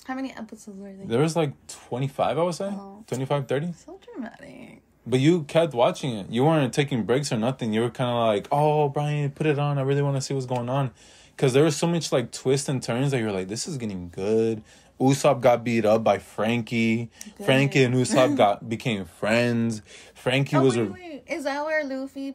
How 0.06 0.14
many 0.14 0.32
episodes 0.32 0.76
were 0.78 0.92
there? 0.92 1.06
There 1.06 1.20
was 1.20 1.36
like 1.36 1.52
twenty 1.68 2.08
five, 2.08 2.36
I 2.38 2.42
would 2.42 2.54
say, 2.54 2.66
Oh. 2.72 3.04
25, 3.06 3.46
30. 3.46 3.72
So 3.74 4.00
dramatic. 4.12 4.82
But 5.06 5.20
you 5.20 5.44
kept 5.44 5.72
watching 5.72 6.12
it. 6.16 6.30
You 6.30 6.44
weren't 6.44 6.72
taking 6.74 7.04
breaks 7.04 7.30
or 7.32 7.36
nothing. 7.38 7.72
You 7.72 7.82
were 7.82 7.90
kind 7.90 8.10
of 8.10 8.26
like, 8.26 8.48
"Oh, 8.52 8.88
Brian, 8.90 9.30
put 9.30 9.46
it 9.46 9.58
on. 9.58 9.78
I 9.78 9.82
really 9.82 10.02
want 10.02 10.16
to 10.16 10.20
see 10.20 10.34
what's 10.34 10.44
going 10.46 10.68
on," 10.68 10.90
because 11.36 11.52
there 11.54 11.64
was 11.64 11.76
so 11.76 11.86
much 11.86 12.10
like 12.12 12.30
twists 12.32 12.68
and 12.68 12.82
turns 12.82 13.12
that 13.12 13.18
you're 13.20 13.32
like, 13.32 13.48
"This 13.48 13.66
is 13.68 13.78
getting 13.78 14.10
good." 14.10 14.62
Usopp 15.00 15.40
got 15.40 15.62
beat 15.64 15.84
up 15.84 16.02
by 16.04 16.18
Franky. 16.18 17.10
Good. 17.36 17.46
Franky 17.46 17.84
and 17.84 17.94
Usopp 17.94 18.36
got 18.36 18.68
became 18.74 19.04
friends. 19.04 19.82
Franky 20.14 20.56
Oh 20.56 20.62
was 20.62 20.76
wait, 20.76 20.88
a, 20.88 20.92
wait. 20.92 21.24
Is 21.28 21.44
that 21.44 21.64
where 21.64 21.84
Luffy 21.84 22.34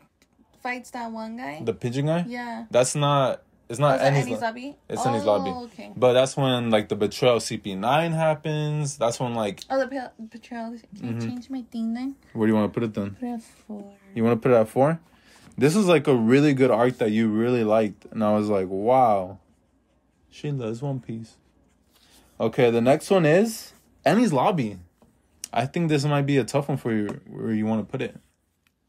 fights 0.61 0.91
that 0.91 1.11
one 1.11 1.37
guy? 1.37 1.61
the 1.63 1.73
pigeon 1.73 2.05
guy. 2.05 2.25
yeah. 2.27 2.65
That's 2.71 2.95
not. 2.95 3.41
It's 3.69 3.79
Oh, 3.79 3.83
not 3.83 4.01
Enies 4.01 4.25
Enies 4.27 4.41
lobby? 4.41 4.75
It's 4.89 5.05
oh, 5.05 5.11
lobby. 5.25 5.49
okay. 5.73 5.91
But 5.95 6.13
that's 6.13 6.35
when 6.37 6.69
like 6.69 6.89
the 6.89 6.95
betrayal 6.95 7.37
CP 7.37 7.77
nine 7.77 8.11
happens. 8.11 8.97
That's 8.97 9.19
when 9.19 9.33
like 9.35 9.61
Oh, 9.69 9.79
the 9.79 10.11
betrayal. 10.29 10.75
Can 10.99 11.13
Mm-hmm. 11.15 11.17
I 11.17 11.25
change 11.25 11.49
my 11.49 11.61
thing 11.71 11.93
then? 11.93 12.15
where 12.33 12.45
do 12.47 12.53
you 12.53 12.59
want 12.59 12.71
to 12.71 12.79
put 12.79 12.83
it 12.83 12.93
then? 12.93 13.11
Put 13.11 13.23
it 13.27 13.31
at 13.33 13.41
four. 13.43 13.93
You 14.13 14.23
want 14.23 14.41
to 14.41 14.47
put 14.47 14.53
it 14.55 14.59
at 14.59 14.67
four? 14.69 14.99
This 15.57 15.75
is 15.75 15.85
like 15.87 16.07
a 16.07 16.15
really 16.15 16.53
good 16.53 16.71
arc 16.71 16.97
that 16.97 17.11
you 17.11 17.29
really 17.29 17.63
liked, 17.63 18.05
and 18.11 18.23
I 18.23 18.33
was 18.33 18.49
like, 18.49 18.67
wow, 18.69 19.37
she 20.29 20.51
loves 20.51 20.81
One 20.81 20.99
Piece. 20.99 21.37
Okay, 22.39 22.69
the 22.71 22.81
next 22.81 23.09
one 23.09 23.25
is 23.25 23.73
Enies 24.05 24.31
Lobby. 24.31 24.79
I 25.51 25.65
think 25.65 25.89
this 25.89 26.03
might 26.03 26.25
be 26.25 26.37
a 26.37 26.43
tough 26.43 26.67
one 26.67 26.77
for 26.77 26.91
you. 26.93 27.07
Where 27.27 27.51
you 27.53 27.65
want 27.65 27.85
to 27.87 27.91
put 27.91 28.01
it? 28.01 28.15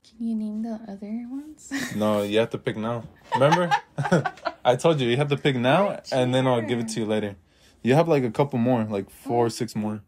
Can 0.08 0.26
you 0.28 0.34
name 0.34 0.62
the 0.62 0.80
other 0.88 1.26
ones? 1.30 1.72
No, 1.96 2.22
you 2.22 2.38
have 2.38 2.50
to 2.50 2.58
pick 2.58 2.76
now. 2.76 3.04
Remember, 3.34 3.70
I 4.64 4.76
told 4.76 5.00
you 5.00 5.08
you 5.08 5.16
have 5.16 5.28
to 5.28 5.36
pick 5.36 5.56
now, 5.56 6.00
and 6.12 6.34
then 6.34 6.46
I'll 6.46 6.62
give 6.62 6.78
it 6.78 6.88
to 6.88 7.00
you 7.00 7.06
later. 7.06 7.36
You 7.82 7.94
have 7.94 8.08
like 8.08 8.24
a 8.24 8.30
couple 8.30 8.58
more, 8.58 8.84
like 8.84 9.10
four, 9.10 9.50
six 9.50 9.76
more. 9.76 10.02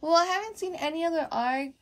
well, 0.00 0.16
I 0.16 0.24
haven't 0.26 0.58
seen 0.58 0.74
any 0.76 1.04
other 1.04 1.28
arc 1.32 1.72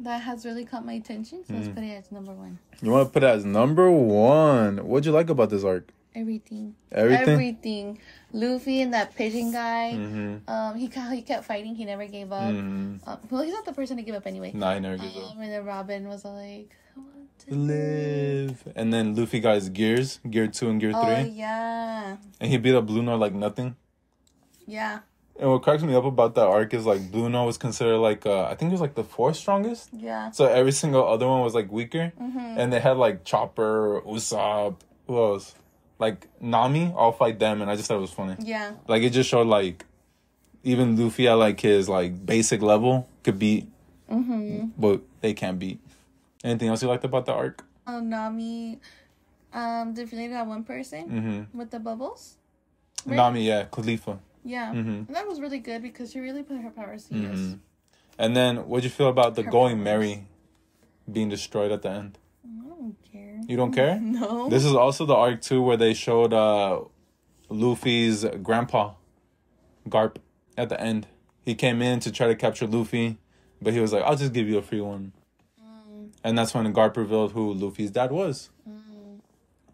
that 0.00 0.22
has 0.22 0.44
really 0.46 0.64
caught 0.64 0.84
my 0.84 0.94
attention, 0.94 1.44
so 1.46 1.54
let's 1.54 1.68
Mm. 1.68 1.74
put 1.74 1.84
it 1.84 1.92
as 1.92 2.10
number 2.12 2.32
one. 2.32 2.58
You 2.82 2.90
want 2.90 3.08
to 3.08 3.12
put 3.12 3.22
it 3.22 3.26
as 3.26 3.44
number 3.44 3.90
one. 3.90 4.78
What'd 4.78 5.04
you 5.06 5.12
like 5.12 5.28
about 5.30 5.50
this 5.50 5.64
arc? 5.64 5.92
Everything. 6.14 6.74
Everything. 6.90 7.28
Everything. 7.28 7.98
Luffy 8.32 8.82
and 8.82 8.92
that 8.94 9.14
pigeon 9.14 9.52
guy. 9.52 9.92
Mm-hmm. 9.94 10.50
Um, 10.50 10.76
he 10.76 10.88
ca- 10.88 11.10
he 11.10 11.22
kept 11.22 11.44
fighting. 11.44 11.74
He 11.76 11.84
never 11.84 12.06
gave 12.06 12.32
up. 12.32 12.50
Mm-hmm. 12.52 13.08
Um, 13.08 13.18
well, 13.30 13.42
he's 13.42 13.52
not 13.52 13.64
the 13.64 13.72
person 13.72 13.96
to 13.96 14.02
give 14.02 14.14
up 14.16 14.26
anyway. 14.26 14.50
Nah, 14.54 14.70
I 14.70 14.78
never 14.80 14.94
up. 14.96 15.00
Um, 15.00 15.40
and 15.40 15.52
then 15.52 15.64
Robin 15.64 16.08
was 16.08 16.24
like, 16.24 16.70
I 16.96 17.00
want 17.00 17.38
to 17.46 17.54
Live. 17.54 18.64
And 18.74 18.92
then 18.92 19.14
Luffy 19.14 19.38
got 19.40 19.54
his 19.54 19.68
gears, 19.68 20.18
gear 20.28 20.48
two 20.48 20.68
and 20.68 20.80
gear 20.80 20.92
Oh 20.94 21.04
three. 21.04 21.30
yeah, 21.30 22.16
And 22.40 22.50
he 22.50 22.58
beat 22.58 22.74
up 22.74 22.86
Blueno 22.86 23.18
like 23.18 23.32
nothing. 23.34 23.76
yeah, 24.66 25.00
And 25.38 25.50
what 25.50 25.62
cracks 25.62 25.82
me 25.82 25.94
up 25.94 26.04
about 26.04 26.34
that 26.34 26.46
arc 26.46 26.74
is 26.74 26.86
like 26.86 27.00
Blueno 27.10 27.46
was 27.46 27.56
considered 27.56 27.98
like 27.98 28.26
uh 28.26 28.44
I 28.44 28.54
think 28.56 28.70
it 28.70 28.72
was 28.72 28.80
like 28.80 28.94
the 28.94 29.04
fourth 29.04 29.36
strongest. 29.36 29.90
yeah. 29.92 30.30
So 30.32 30.46
every 30.46 30.72
single 30.72 31.06
other 31.06 31.26
one 31.28 31.40
was 31.42 31.54
like 31.54 31.70
weaker. 31.70 32.12
Mm-hmm. 32.20 32.58
And 32.58 32.72
they 32.72 32.80
had 32.80 32.96
like 32.96 33.24
Chopper, 33.24 34.00
Usopp, 34.02 34.76
who 35.06 35.16
else? 35.18 35.54
Like 36.00 36.26
Nami, 36.40 36.92
I'll 36.96 37.12
fight 37.12 37.38
them 37.38 37.60
and 37.62 37.70
I 37.70 37.76
just 37.76 37.86
thought 37.88 37.98
it 37.98 38.00
was 38.00 38.10
funny. 38.10 38.34
Yeah, 38.40 38.72
Like 38.88 39.02
it 39.02 39.10
just 39.10 39.28
showed 39.30 39.46
like 39.46 39.84
even 40.64 40.96
Luffy 40.96 41.28
at 41.28 41.34
like 41.34 41.60
his 41.60 41.88
like 41.88 42.24
basic 42.26 42.62
level 42.62 43.06
could 43.22 43.38
beat, 43.38 43.68
mm-hmm. 44.10 44.68
but 44.78 45.02
they 45.20 45.34
can't 45.34 45.58
beat. 45.58 45.78
Anything 46.42 46.68
else 46.68 46.82
you 46.82 46.88
liked 46.88 47.04
about 47.04 47.26
the 47.26 47.32
arc? 47.32 47.62
Um, 47.86 48.08
Nami, 48.08 48.80
um, 49.52 49.92
defeated 49.94 50.32
that 50.32 50.46
one 50.46 50.64
person 50.64 51.08
Mm-hmm. 51.10 51.58
with 51.58 51.70
the 51.70 51.78
bubbles. 51.78 52.36
Right? 53.04 53.16
Nami, 53.16 53.46
yeah, 53.46 53.64
Kalifa. 53.70 54.18
Yeah, 54.42 54.72
Mhm. 54.72 55.06
and 55.06 55.14
that 55.16 55.28
was 55.28 55.38
really 55.38 55.58
good 55.58 55.82
because 55.82 56.12
she 56.12 56.18
really 56.20 56.42
put 56.42 56.56
her 56.62 56.70
powers 56.70 57.04
to 57.08 57.14
use. 57.14 57.38
Mhm. 57.38 57.58
And 58.18 58.34
then 58.36 58.56
what'd 58.68 58.84
you 58.84 58.90
feel 58.90 59.08
about 59.08 59.34
the 59.34 59.42
Her 59.42 59.50
Going 59.50 59.76
powers. 59.76 59.84
Merry 59.84 60.26
being 61.10 61.28
destroyed 61.28 61.72
at 61.72 61.82
the 61.82 61.90
end? 61.90 62.16
I 63.50 63.56
don't 63.56 63.72
care. 63.72 63.94
You 63.96 64.12
don't 64.12 64.20
care? 64.20 64.28
No. 64.28 64.48
This 64.48 64.64
is 64.64 64.74
also 64.74 65.04
the 65.06 65.14
arc 65.14 65.40
too 65.42 65.60
where 65.62 65.76
they 65.76 65.94
showed 65.94 66.32
uh 66.32 66.80
Luffy's 67.48 68.24
grandpa, 68.42 68.94
Garp, 69.88 70.16
at 70.56 70.68
the 70.68 70.80
end. 70.80 71.06
He 71.44 71.54
came 71.54 71.82
in 71.82 72.00
to 72.00 72.12
try 72.12 72.28
to 72.28 72.36
capture 72.36 72.66
Luffy, 72.66 73.18
but 73.60 73.72
he 73.72 73.80
was 73.80 73.92
like, 73.92 74.04
I'll 74.04 74.16
just 74.16 74.32
give 74.32 74.46
you 74.48 74.58
a 74.58 74.62
free 74.62 74.80
one. 74.80 75.12
Mm, 75.60 76.10
And 76.22 76.38
that's 76.38 76.54
when 76.54 76.72
Garp 76.72 76.96
revealed 76.96 77.32
who 77.32 77.52
Luffy's 77.52 77.90
dad 77.90 78.12
was. 78.12 78.50
mm, 78.68 79.18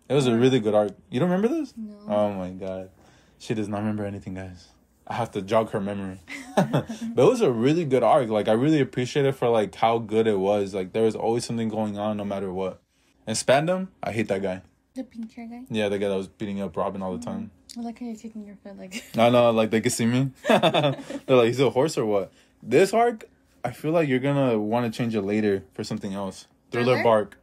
It 0.09 0.15
was 0.15 0.27
a 0.27 0.35
really 0.37 0.61
good 0.61 0.75
arc. 0.75 0.93
You 1.11 1.21
don't 1.21 1.29
remember 1.31 1.49
this? 1.49 1.75
no. 1.77 1.97
Oh 2.09 2.33
my 2.33 2.51
god. 2.51 2.91
She 3.39 3.53
does 3.53 3.69
not 3.69 3.79
remember 3.79 4.07
anything, 4.07 4.35
guys. 4.35 4.69
I 5.07 5.15
have 5.15 5.31
to 5.33 5.43
jog 5.43 5.71
her 5.71 5.81
memory. 5.81 6.21
but 6.57 6.89
it 6.91 7.17
was 7.17 7.43
a 7.43 7.51
really 7.51 7.85
good 7.85 8.03
arc. 8.03 8.29
Like 8.31 8.49
I 8.49 8.53
really 8.53 8.81
appreciate 8.81 9.27
it 9.27 9.33
for 9.33 9.49
like 9.51 9.75
how 9.75 9.99
good 9.99 10.27
it 10.27 10.39
was. 10.39 10.73
Like 10.75 10.93
there 10.95 11.03
was 11.03 11.15
always 11.15 11.45
something 11.45 11.69
going 11.69 11.99
on 11.99 12.17
no 12.17 12.25
matter 12.25 12.51
what. 12.53 12.81
And 13.27 13.37
Spandam, 13.37 13.89
I 14.03 14.12
hate 14.12 14.29
that 14.29 14.43
guy. 14.43 14.62
the 14.95 15.05
pink 15.05 15.33
hair 15.35 15.47
guy. 15.47 15.62
Yeah, 15.69 15.89
the 15.89 15.99
guy 15.99 16.09
that 16.09 16.17
was 16.17 16.29
beating 16.29 16.61
up 16.61 16.77
Robin 16.77 17.03
all 17.03 17.17
the 17.17 17.25
time. 17.25 17.51
I 17.77 17.81
like 17.83 17.99
how 17.99 18.07
you're 18.07 18.17
kicking 18.17 18.45
your 18.47 18.57
foot 18.62 18.79
like. 18.79 19.05
I 19.19 19.29
know, 19.31 19.51
like 19.51 19.71
they 19.71 19.81
can 19.81 19.91
see 19.91 20.07
me. 20.07 20.31
They're 20.49 20.97
like, 21.29 21.49
he's 21.49 21.61
a 21.61 21.71
horse 21.71 21.99
or 21.99 22.07
what? 22.07 22.33
This 22.62 22.95
arc, 22.95 23.25
I 23.65 23.73
feel 23.73 23.91
like 23.93 24.09
you're 24.09 24.19
gonna 24.21 24.59
want 24.59 24.91
to 24.91 24.97
change 24.97 25.15
it 25.15 25.23
later 25.23 25.65
for 25.75 25.85
something 25.85 26.15
else. 26.15 26.47
Thriller 26.71 26.95
Thriller? 26.95 27.03
Bark. 27.03 27.39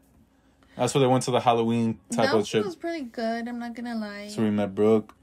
That's 0.75 0.93
where 0.95 1.01
they 1.01 1.07
went 1.07 1.23
to 1.25 1.31
the 1.31 1.41
Halloween 1.41 1.99
type 2.11 2.31
that 2.31 2.37
of 2.37 2.47
trip. 2.47 2.63
That 2.63 2.67
was 2.67 2.75
pretty 2.75 3.05
good. 3.05 3.47
I'm 3.47 3.59
not 3.59 3.75
gonna 3.75 3.95
lie. 3.95 4.29
So 4.29 4.41
we 4.41 4.49
met 4.49 4.73
Brook. 4.73 5.13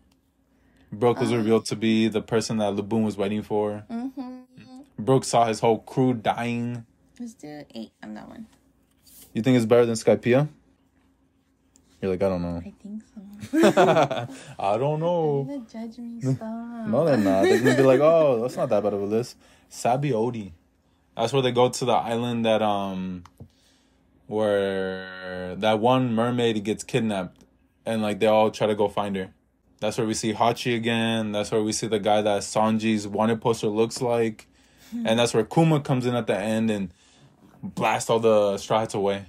Brook 0.92 1.18
was 1.20 1.32
Oh. 1.32 1.36
revealed 1.38 1.64
to 1.66 1.76
be 1.76 2.06
the 2.08 2.22
person 2.22 2.58
that 2.58 2.74
Laboon 2.74 3.04
was 3.04 3.16
waiting 3.16 3.42
for. 3.42 3.84
Mm-hmm. 3.90 4.40
Brooke 4.98 5.24
saw 5.24 5.46
his 5.46 5.60
whole 5.60 5.78
crew 5.78 6.14
dying. 6.14 6.84
Let's 7.18 7.34
do 7.34 7.64
eight 7.74 7.92
on 8.02 8.14
that 8.14 8.28
one. 8.28 8.46
You 9.32 9.42
think 9.42 9.56
it's 9.56 9.66
better 9.66 9.86
than 9.86 9.94
Skypiea? 9.94 10.48
You're 12.00 12.10
like, 12.12 12.22
I 12.22 12.28
don't 12.28 12.42
know. 12.42 12.62
I 12.64 12.72
think 12.82 13.02
so. 13.14 13.20
I 14.58 14.78
don't 14.78 15.00
know. 15.00 15.44
Gonna 15.46 15.66
judge 15.70 15.98
me. 15.98 16.20
Stop. 16.20 16.86
No, 16.86 17.04
they're 17.04 17.16
not. 17.16 17.42
They're 17.42 17.58
gonna 17.60 17.76
be 17.76 17.82
like, 17.82 18.00
oh, 18.00 18.40
that's 18.40 18.56
not 18.56 18.70
that 18.70 18.82
bad 18.82 18.94
of 18.94 19.02
a 19.02 19.04
list. 19.04 19.36
Sabaody. 19.70 20.52
That's 21.16 21.32
where 21.32 21.42
they 21.42 21.52
go 21.52 21.68
to 21.68 21.84
the 21.84 21.92
island 21.92 22.46
that 22.46 22.62
um, 22.62 23.24
where 24.26 25.54
that 25.56 25.78
one 25.78 26.14
mermaid 26.14 26.62
gets 26.64 26.84
kidnapped, 26.84 27.44
and 27.84 28.00
like 28.00 28.18
they 28.20 28.26
all 28.26 28.50
try 28.50 28.66
to 28.66 28.74
go 28.74 28.88
find 28.88 29.16
her. 29.16 29.30
That's 29.80 29.98
where 29.98 30.06
we 30.06 30.14
see 30.14 30.32
Hachi 30.32 30.76
again. 30.76 31.32
That's 31.32 31.50
where 31.50 31.62
we 31.62 31.72
see 31.72 31.86
the 31.86 31.98
guy 31.98 32.22
that 32.22 32.42
Sanji's 32.42 33.06
wanted 33.06 33.42
poster 33.42 33.66
looks 33.66 34.00
like, 34.00 34.46
and 34.92 35.18
that's 35.18 35.34
where 35.34 35.44
Kuma 35.44 35.80
comes 35.80 36.06
in 36.06 36.14
at 36.14 36.26
the 36.26 36.38
end 36.38 36.70
and 36.70 36.92
blast 37.62 38.10
all 38.10 38.18
the 38.20 38.58
Straw 38.58 38.80
Hats 38.80 38.94
away. 38.94 39.26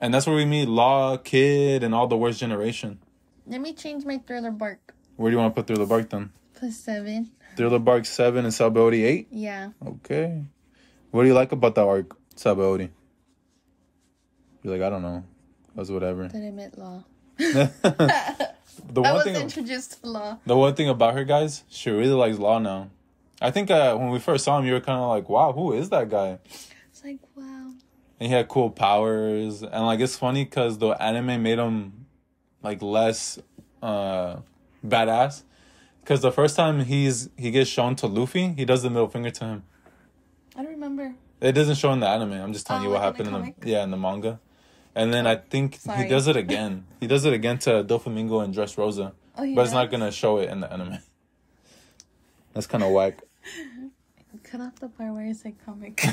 And 0.00 0.12
that's 0.12 0.26
where 0.26 0.36
we 0.36 0.44
meet 0.44 0.68
Law, 0.68 1.16
Kid, 1.16 1.82
and 1.82 1.94
all 1.94 2.06
the 2.06 2.16
worst 2.16 2.38
generation. 2.40 2.98
Let 3.46 3.60
me 3.60 3.72
change 3.72 4.04
my 4.04 4.18
thriller 4.18 4.50
bark. 4.50 4.94
Where 5.16 5.30
do 5.30 5.36
you 5.36 5.40
want 5.40 5.54
to 5.54 5.62
put 5.62 5.66
Thriller 5.66 5.86
Bark 5.86 6.10
then? 6.10 6.30
Plus 6.54 6.76
seven. 6.76 7.30
Thriller 7.56 7.78
Bark 7.78 8.04
7 8.04 8.44
and 8.44 8.52
Sabaody 8.52 9.04
8? 9.04 9.28
Yeah. 9.30 9.70
Okay. 9.86 10.44
What 11.10 11.22
do 11.22 11.28
you 11.28 11.34
like 11.34 11.52
about 11.52 11.74
that 11.76 11.86
arc, 11.86 12.14
Sabaody? 12.34 12.90
You're 14.62 14.74
like, 14.76 14.82
I 14.82 14.90
don't 14.90 15.00
know. 15.00 15.24
That's 15.74 15.88
whatever. 15.88 16.28
That 16.28 16.36
I 16.46 16.50
met 16.50 16.76
law. 16.76 17.04
the 17.38 17.70
I 18.96 19.00
one 19.00 19.14
was 19.14 19.24
thing 19.24 19.36
introduced 19.36 20.02
to 20.02 20.08
law. 20.10 20.38
the 20.44 20.56
one 20.56 20.74
thing 20.74 20.88
about 20.88 21.14
her 21.14 21.24
guys, 21.24 21.64
she 21.68 21.90
really 21.90 22.12
likes 22.12 22.38
Law 22.38 22.58
now. 22.58 22.90
I 23.40 23.50
think 23.50 23.70
uh, 23.70 23.94
when 23.96 24.10
we 24.10 24.18
first 24.18 24.44
saw 24.44 24.58
him, 24.58 24.64
you 24.66 24.72
were 24.72 24.80
kind 24.80 24.98
of 24.98 25.08
like, 25.08 25.28
"Wow, 25.28 25.52
who 25.52 25.74
is 25.74 25.90
that 25.90 26.08
guy?" 26.08 26.38
Like 27.06 27.20
wow. 27.36 27.70
And 28.18 28.28
he 28.28 28.34
had 28.34 28.48
cool 28.48 28.70
powers, 28.70 29.62
and 29.62 29.86
like 29.86 30.00
it's 30.00 30.16
funny 30.16 30.44
because 30.44 30.78
the 30.78 30.88
anime 31.00 31.40
made 31.40 31.60
him 31.60 32.06
like 32.64 32.82
less 32.82 33.38
uh, 33.80 34.38
badass. 34.84 35.44
Because 36.00 36.20
the 36.22 36.32
first 36.32 36.56
time 36.56 36.80
he's 36.80 37.30
he 37.36 37.52
gets 37.52 37.70
shown 37.70 37.94
to 37.96 38.08
Luffy, 38.08 38.48
he 38.54 38.64
does 38.64 38.82
the 38.82 38.90
middle 38.90 39.06
finger 39.06 39.30
to 39.30 39.44
him. 39.44 39.62
I 40.56 40.62
don't 40.64 40.72
remember. 40.72 41.14
It 41.40 41.52
doesn't 41.52 41.76
show 41.76 41.92
in 41.92 42.00
the 42.00 42.08
anime. 42.08 42.32
I'm 42.32 42.52
just 42.52 42.66
telling 42.66 42.82
Oh, 42.82 42.86
you 42.86 42.90
what 42.92 43.02
like 43.02 43.20
in 43.20 43.26
happened 43.26 43.44
the 43.44 43.48
in 43.50 43.54
the 43.60 43.70
yeah 43.70 43.84
in 43.84 43.90
the 43.92 43.96
manga. 43.96 44.40
And 44.96 45.14
then 45.14 45.28
I 45.28 45.36
think 45.36 45.76
Sorry. 45.76 46.02
he 46.04 46.08
does 46.08 46.26
it 46.26 46.34
again. 46.44 46.86
he 46.98 47.06
does 47.06 47.24
it 47.24 47.32
again 47.32 47.58
to 47.58 47.84
Doflamingo 47.84 48.42
and 48.42 48.52
Dressrosa. 48.52 49.12
Oh, 49.38 49.44
he 49.44 49.54
but 49.54 49.62
it's 49.62 49.72
not 49.74 49.92
gonna 49.92 50.10
show 50.10 50.38
it 50.38 50.48
in 50.50 50.58
the 50.58 50.72
anime. 50.72 50.98
That's 52.52 52.66
kind 52.66 52.82
of 52.82 52.90
whack. 52.90 53.20
Cut 54.50 54.60
off 54.60 54.76
the 54.76 54.88
part 54.88 55.12
where 55.12 55.26
it's 55.26 55.44
like 55.44 55.56
comic. 55.64 55.96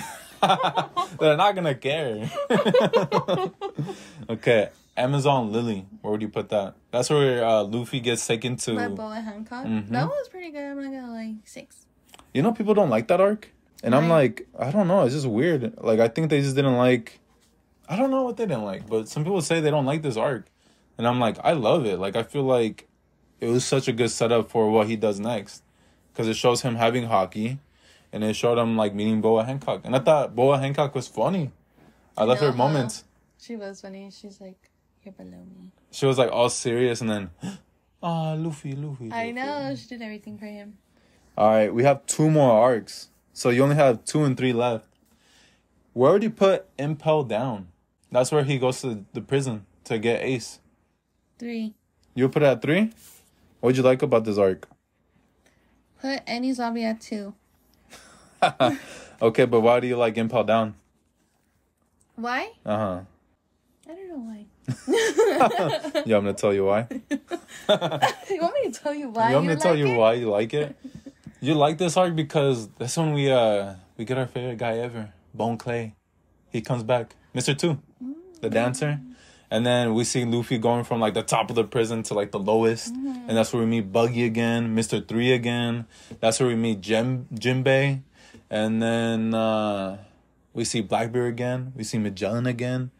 They're 1.19 1.37
not 1.37 1.53
gonna 1.55 1.75
care. 1.75 2.31
okay, 4.29 4.69
Amazon 4.97 5.51
Lily. 5.51 5.85
Where 6.01 6.11
would 6.11 6.21
you 6.21 6.29
put 6.29 6.49
that? 6.49 6.75
That's 6.91 7.09
where 7.09 7.45
uh, 7.45 7.63
Luffy 7.63 7.99
gets 7.99 8.25
taken 8.25 8.55
to. 8.57 8.75
By 8.75 8.87
Boa 8.87 9.21
Hancock. 9.21 9.65
Mhm. 9.65 9.89
That 9.89 10.07
was 10.07 10.29
pretty 10.29 10.49
good. 10.51 10.63
I'm 10.63 10.81
not 10.81 10.91
gonna 10.91 11.13
lie. 11.13 11.35
Six. 11.43 11.85
You 12.33 12.41
know, 12.41 12.51
people 12.51 12.73
don't 12.73 12.89
like 12.89 13.07
that 13.09 13.21
arc, 13.21 13.51
and 13.83 13.93
I'm 13.93 14.09
like, 14.09 14.47
I 14.57 14.71
don't 14.71 14.87
know. 14.87 15.03
It's 15.03 15.13
just 15.13 15.27
weird. 15.27 15.75
Like, 15.79 15.99
I 15.99 16.07
think 16.07 16.29
they 16.31 16.41
just 16.41 16.55
didn't 16.55 16.77
like. 16.77 17.19
I 17.87 17.95
don't 17.95 18.09
know 18.09 18.23
what 18.23 18.37
they 18.37 18.45
didn't 18.45 18.63
like, 18.63 18.87
but 18.87 19.07
some 19.07 19.23
people 19.23 19.41
say 19.41 19.59
they 19.59 19.69
don't 19.69 19.85
like 19.85 20.01
this 20.01 20.17
arc, 20.17 20.45
and 20.97 21.05
I'm 21.07 21.19
like, 21.19 21.37
I 21.43 21.51
love 21.53 21.85
it. 21.85 21.99
Like, 21.99 22.15
I 22.15 22.23
feel 22.23 22.43
like 22.43 22.87
it 23.39 23.47
was 23.47 23.63
such 23.63 23.87
a 23.87 23.91
good 23.91 24.09
setup 24.09 24.49
for 24.49 24.71
what 24.71 24.87
he 24.87 24.95
does 24.95 25.19
next, 25.19 25.61
because 26.11 26.27
it 26.27 26.35
shows 26.35 26.61
him 26.61 26.75
having 26.75 27.07
Haki, 27.07 27.59
and 28.13 28.23
it 28.23 28.35
showed 28.35 28.59
him 28.59 28.77
like 28.77 28.93
meeting 28.93 29.19
Boa 29.19 29.43
Hancock, 29.43 29.81
and 29.83 29.95
I 29.95 29.99
thought 29.99 30.35
Boa 30.35 30.59
Hancock 30.59 30.93
was 30.95 31.07
funny. 31.07 31.51
I 32.15 32.23
love 32.23 32.39
her 32.39 32.53
moments. 32.53 33.03
She 33.41 33.55
was 33.55 33.81
funny. 33.81 34.09
She's 34.11 34.39
like, 34.39 34.69
you're 35.03 35.13
below 35.13 35.31
me. 35.31 35.71
She 35.91 36.05
was 36.05 36.17
like 36.17 36.31
all 36.31 36.49
serious, 36.49 37.01
and 37.01 37.09
then, 37.09 37.29
ah, 38.03 38.33
Luffy, 38.33 38.73
Luffy. 38.73 39.11
I 39.11 39.31
know. 39.31 39.75
She 39.75 39.87
did 39.87 40.01
everything 40.03 40.37
for 40.37 40.45
him. 40.45 40.77
All 41.35 41.49
right, 41.49 41.73
we 41.73 41.83
have 41.83 42.05
two 42.05 42.29
more 42.29 42.51
arcs. 42.51 43.09
So 43.33 43.49
you 43.49 43.63
only 43.63 43.75
have 43.75 44.05
two 44.05 44.23
and 44.23 44.37
three 44.37 44.53
left. 44.53 44.87
Where 45.93 46.11
would 46.11 46.21
you 46.21 46.29
put 46.29 46.67
Impel 46.77 47.23
down? 47.23 47.69
That's 48.11 48.31
where 48.31 48.43
he 48.43 48.59
goes 48.59 48.81
to 48.81 49.05
the 49.13 49.21
prison 49.21 49.65
to 49.85 49.97
get 49.97 50.21
Ace. 50.21 50.59
Three. 51.39 51.73
You 52.13 52.29
put 52.29 52.43
it 52.43 52.45
at 52.45 52.61
three? 52.61 52.91
What 53.59 53.69
would 53.69 53.77
you 53.77 53.83
like 53.83 54.03
about 54.03 54.23
this 54.23 54.37
arc? 54.37 54.69
Put 55.99 56.23
Enies 56.27 56.59
Lobby 56.59 56.83
at 56.83 57.01
two. 57.01 57.33
okay, 59.21 59.45
but 59.45 59.61
why 59.61 59.79
do 59.79 59.87
you 59.87 59.97
like 59.97 60.17
Impel 60.17 60.43
down? 60.43 60.75
Why? 62.15 62.51
Uh 62.65 62.77
huh. 62.77 62.99
I 63.89 63.95
don't 63.95 64.07
know 64.09 64.19
why. 64.19 64.45
Yeah, 66.05 66.17
I'm 66.17 66.23
gonna 66.23 66.33
tell 66.33 66.53
you 66.53 66.65
why. 66.65 66.87
you 67.09 68.41
want 68.41 68.53
me 68.55 68.71
to 68.71 68.79
tell 68.79 68.93
you 68.93 69.09
why? 69.09 69.29
you 69.29 69.35
want 69.35 69.47
me 69.47 69.55
to 69.55 69.59
tell 69.59 69.71
like 69.71 69.79
you 69.79 69.87
it? 69.87 69.97
why 69.97 70.13
you 70.13 70.29
like 70.29 70.53
it? 70.53 70.75
You 71.41 71.53
like 71.55 71.77
this 71.77 71.97
arc 71.97 72.15
because 72.15 72.69
that's 72.77 72.95
when 72.95 73.13
we 73.13 73.29
uh 73.31 73.75
we 73.97 74.05
get 74.05 74.17
our 74.17 74.27
favorite 74.27 74.57
guy 74.57 74.77
ever, 74.77 75.11
Bon 75.33 75.57
Clay. 75.57 75.95
He 76.49 76.61
comes 76.61 76.83
back, 76.83 77.15
Mister 77.33 77.53
Two, 77.53 77.79
the 78.41 78.49
dancer, 78.49 79.01
and 79.51 79.65
then 79.65 79.93
we 79.93 80.03
see 80.03 80.23
Luffy 80.23 80.57
going 80.57 80.83
from 80.85 81.01
like 81.01 81.13
the 81.13 81.23
top 81.23 81.49
of 81.49 81.55
the 81.55 81.63
prison 81.63 82.03
to 82.03 82.13
like 82.13 82.31
the 82.31 82.39
lowest, 82.39 82.93
and 82.93 83.29
that's 83.29 83.51
where 83.51 83.61
we 83.63 83.67
meet 83.67 83.91
Buggy 83.91 84.23
again, 84.23 84.73
Mister 84.73 85.01
Three 85.01 85.33
again. 85.33 85.85
That's 86.21 86.39
where 86.39 86.47
we 86.47 86.55
meet 86.55 86.79
Jim 86.79 87.27
Jimbei, 87.33 88.03
and 88.53 88.81
then 88.81 89.33
uh 89.33 89.97
we 90.53 90.63
see 90.63 90.81
Blackbeard 90.81 91.33
again. 91.33 91.73
We 91.75 91.83
see 91.83 91.97
Magellan 91.97 92.45
again. 92.45 92.91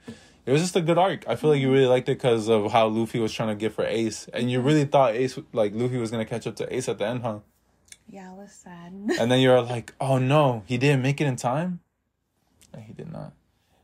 It 0.46 0.52
was 0.52 0.60
just 0.62 0.76
a 0.76 0.82
good 0.82 0.98
arc. 0.98 1.24
I 1.28 1.36
feel 1.38 1.52
like 1.52 1.62
you 1.62 1.72
really 1.72 1.86
liked 1.86 2.10
it 2.10 2.18
because 2.18 2.50
of 2.50 2.72
how 2.72 2.88
Luffy 2.88 3.20
was 3.20 3.32
trying 3.32 3.50
to 3.50 3.56
get 3.56 3.72
for 3.74 3.86
Ace, 3.86 4.28
and 4.34 4.50
you 4.52 4.60
really 4.60 4.86
thought 4.86 5.14
Ace, 5.16 5.38
like 5.54 5.72
Luffy, 5.76 5.98
was 5.98 6.12
gonna 6.12 6.26
catch 6.26 6.48
up 6.48 6.56
to 6.58 6.66
Ace 6.76 6.90
at 6.90 6.98
the 6.98 7.06
end, 7.08 7.22
huh? 7.22 7.40
Yeah, 8.10 8.32
I 8.32 8.34
was 8.34 8.52
sad. 8.52 8.92
And 9.20 9.32
then 9.32 9.40
you're 9.40 9.62
like, 9.62 9.94
oh 10.02 10.18
no, 10.18 10.64
he 10.66 10.78
didn't 10.78 11.02
make 11.04 11.22
it 11.22 11.28
in 11.28 11.36
time. 11.38 11.80
No, 12.74 12.80
he 12.82 12.92
did 12.94 13.12
not. 13.12 13.34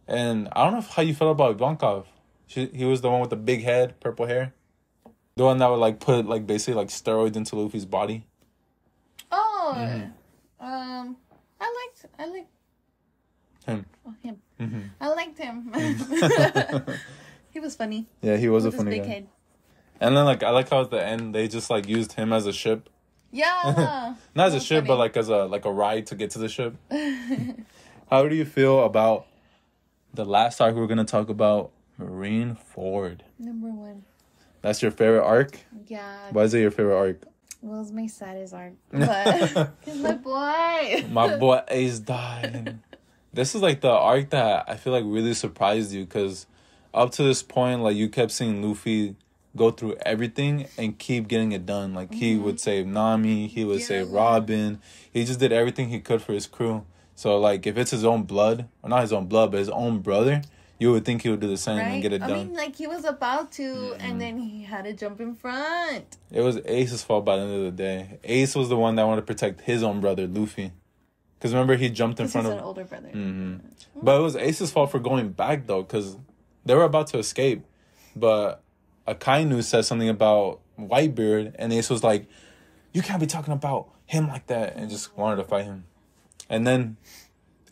And 0.07 0.49
I 0.53 0.63
don't 0.65 0.73
know 0.73 0.81
how 0.81 1.03
you 1.03 1.13
felt 1.13 1.31
about 1.31 1.57
Ivankov. 1.57 2.05
She, 2.47 2.65
he 2.73 2.83
was 2.83 3.01
the 3.01 3.09
one 3.11 3.21
with 3.21 3.29
the 3.29 3.35
big 3.51 3.61
head, 3.63 3.99
purple 3.99 4.25
hair, 4.25 4.53
the 5.35 5.45
one 5.45 5.59
that 5.59 5.69
would 5.69 5.77
like 5.87 5.99
put 5.99 6.25
like 6.25 6.47
basically 6.47 6.73
like 6.73 6.87
steroids 6.89 7.35
into 7.37 7.55
Luffy's 7.55 7.85
body. 7.85 8.25
oh, 9.31 9.75
Mm-hmm. 9.77 10.65
um, 10.65 11.15
I 11.28 11.28
liked, 12.03 12.15
I 12.19 12.25
liked 12.25 12.49
Him. 13.65 13.85
oh, 14.05 14.13
him. 14.23 14.37
hmm 14.59 14.81
I 15.01 15.07
liked 15.09 15.37
him. 15.37 15.71
he 17.51 17.59
was 17.59 17.75
funny. 17.75 18.07
Yeah, 18.21 18.37
he 18.37 18.49
was 18.49 18.63
with 18.65 18.73
a 18.75 18.77
funny 18.77 18.91
big 18.91 19.03
guy. 19.03 19.07
head. 19.09 19.27
And 20.01 20.15
then 20.15 20.25
like 20.25 20.43
I 20.43 20.51
like 20.51 20.69
how 20.69 20.81
at 20.81 20.91
the 20.91 21.03
end 21.03 21.35
they 21.35 21.47
just 21.47 21.69
like 21.69 21.87
used 21.87 22.13
him 22.13 22.31
as 22.31 22.45
a 22.45 22.53
ship, 22.53 22.89
Yeah. 23.31 24.15
not 24.35 24.47
as 24.47 24.53
a 24.55 24.59
ship, 24.61 24.85
but 24.87 24.97
like 24.97 25.17
as 25.17 25.29
a 25.29 25.45
like 25.45 25.65
a 25.65 25.71
ride 25.71 26.07
to 26.07 26.15
get 26.15 26.31
to 26.31 26.39
the 26.39 26.47
ship. 26.49 26.75
How 28.09 28.27
do 28.27 28.33
you 28.35 28.45
feel 28.45 28.83
about 28.85 29.27
the 30.13 30.25
last 30.25 30.59
arc 30.61 30.75
we're 30.75 30.87
gonna 30.87 31.03
talk 31.05 31.29
about, 31.29 31.71
Marineford? 31.99 33.19
Number 33.37 33.67
one. 33.67 34.03
That's 34.61 34.81
your 34.81 34.91
favorite 34.91 35.23
arc. 35.23 35.59
Yeah. 35.87 36.29
Why 36.31 36.43
is 36.43 36.53
it 36.53 36.59
your 36.61 36.71
favorite 36.71 36.97
arc? 36.97 37.21
Will's 37.61 37.91
my 37.91 38.07
saddest 38.07 38.53
arc. 38.53 38.73
But 38.91 39.71
my 39.97 40.13
boy. 40.13 41.05
My 41.09 41.37
boy 41.43 41.61
Ace 41.69 41.99
dying. 41.99 42.81
this 43.33 43.53
is 43.55 43.61
like 43.61 43.81
the 43.81 43.89
arc 43.91 44.29
that 44.31 44.65
I 44.67 44.75
feel 44.77 44.93
like 44.93 45.03
really 45.05 45.33
surprised 45.33 45.91
you 45.91 46.05
because 46.05 46.45
up 46.93 47.11
to 47.11 47.23
this 47.23 47.43
point, 47.43 47.81
like 47.81 47.95
you 47.95 48.09
kept 48.09 48.31
seeing 48.31 48.63
Luffy 48.63 49.15
go 49.55 49.71
through 49.71 49.97
everything 50.05 50.67
and 50.77 50.97
keep 50.97 51.27
getting 51.27 51.51
it 51.51 51.65
done. 51.65 51.93
Like 51.93 52.13
he 52.13 52.37
would 52.37 52.59
save 52.59 52.87
Nami, 52.87 53.47
he 53.47 53.65
would 53.65 53.81
save 53.81 54.07
Mm-hmm. 54.07 54.15
Robin. 54.15 54.81
He 55.11 55.25
just 55.25 55.39
did 55.39 55.51
everything 55.51 55.89
he 55.89 55.99
could 55.99 56.21
for 56.21 56.33
his 56.33 56.47
crew. 56.47 56.85
So 57.15 57.37
like 57.39 57.67
if 57.67 57.77
it's 57.77 57.91
his 57.91 58.05
own 58.05 58.23
blood, 58.23 58.67
or 58.81 58.89
not 58.89 59.01
his 59.01 59.11
own 59.11 59.25
blood, 59.25 59.51
but 59.51 59.57
his 59.57 59.69
own 59.69 59.99
brother, 59.99 60.41
you 60.79 60.91
would 60.91 61.05
think 61.05 61.21
he 61.23 61.29
would 61.29 61.41
do 61.41 61.47
the 61.47 61.57
same 61.57 61.77
and 61.77 62.01
get 62.01 62.13
it 62.13 62.19
done. 62.19 62.31
I 62.31 62.35
mean, 62.35 62.53
like 62.53 62.75
he 62.75 62.87
was 62.87 63.03
about 63.05 63.51
to, 63.53 63.95
and 63.99 64.19
then 64.19 64.37
he 64.39 64.63
had 64.63 64.85
to 64.85 64.93
jump 64.93 65.19
in 65.19 65.35
front. 65.35 66.17
It 66.31 66.41
was 66.41 66.57
Ace's 66.65 67.03
fault 67.03 67.25
by 67.25 67.35
the 67.35 67.43
end 67.43 67.53
of 67.53 67.63
the 67.63 67.71
day. 67.71 68.19
Ace 68.23 68.55
was 68.55 68.69
the 68.69 68.77
one 68.77 68.95
that 68.95 69.05
wanted 69.05 69.21
to 69.21 69.27
protect 69.27 69.61
his 69.61 69.83
own 69.83 69.99
brother, 69.99 70.25
Luffy. 70.25 70.71
Because 71.37 71.53
remember, 71.53 71.75
he 71.75 71.89
jumped 71.89 72.19
in 72.19 72.27
front 72.27 72.47
of 72.47 72.53
an 72.53 72.59
older 72.59 72.83
brother. 72.85 73.09
hmm 73.09 73.57
But 74.01 74.19
it 74.19 74.23
was 74.23 74.35
Ace's 74.35 74.71
fault 74.71 74.91
for 74.91 74.99
going 74.99 75.29
back 75.29 75.67
though, 75.67 75.83
because 75.83 76.17
they 76.65 76.75
were 76.75 76.83
about 76.83 77.07
to 77.07 77.17
escape. 77.17 77.65
But 78.15 78.61
Akainu 79.07 79.61
said 79.63 79.85
something 79.85 80.09
about 80.09 80.61
Whitebeard, 80.79 81.55
and 81.59 81.73
Ace 81.73 81.89
was 81.89 82.03
like, 82.03 82.27
"You 82.93 83.01
can't 83.01 83.19
be 83.19 83.27
talking 83.27 83.53
about 83.53 83.89
him 84.05 84.27
like 84.27 84.47
that," 84.47 84.75
and 84.77 84.89
just 84.89 85.17
wanted 85.17 85.37
to 85.37 85.43
fight 85.43 85.65
him. 85.65 85.85
And 86.49 86.65
then 86.65 86.97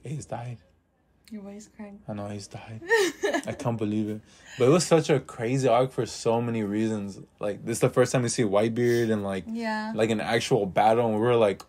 Ace 0.06 0.26
died. 0.26 0.58
Your 1.30 1.42
voice 1.42 1.70
crying. 1.76 2.00
I 2.08 2.14
know 2.14 2.30
he's 2.30 2.48
died. 2.48 2.82
I 3.46 3.52
can't 3.52 3.78
believe 3.78 4.10
it. 4.10 4.22
But 4.58 4.66
it 4.66 4.70
was 4.70 4.86
such 4.86 5.10
a 5.10 5.20
crazy 5.20 5.68
arc 5.68 5.92
for 5.92 6.06
so 6.06 6.42
many 6.42 6.64
reasons. 6.64 7.20
Like 7.40 7.66
this 7.66 7.78
is 7.78 7.82
the 7.82 7.90
first 7.90 8.14
time 8.14 8.24
we 8.24 8.30
see 8.30 8.44
Whitebeard 8.44 9.12
and 9.12 9.24
like 9.24 9.44
Yeah. 9.48 9.92
like 9.94 10.10
an 10.10 10.22
actual 10.22 10.66
battle, 10.66 11.06
and 11.08 11.16
we 11.16 11.22
were 11.22 11.36
like, 11.36 11.64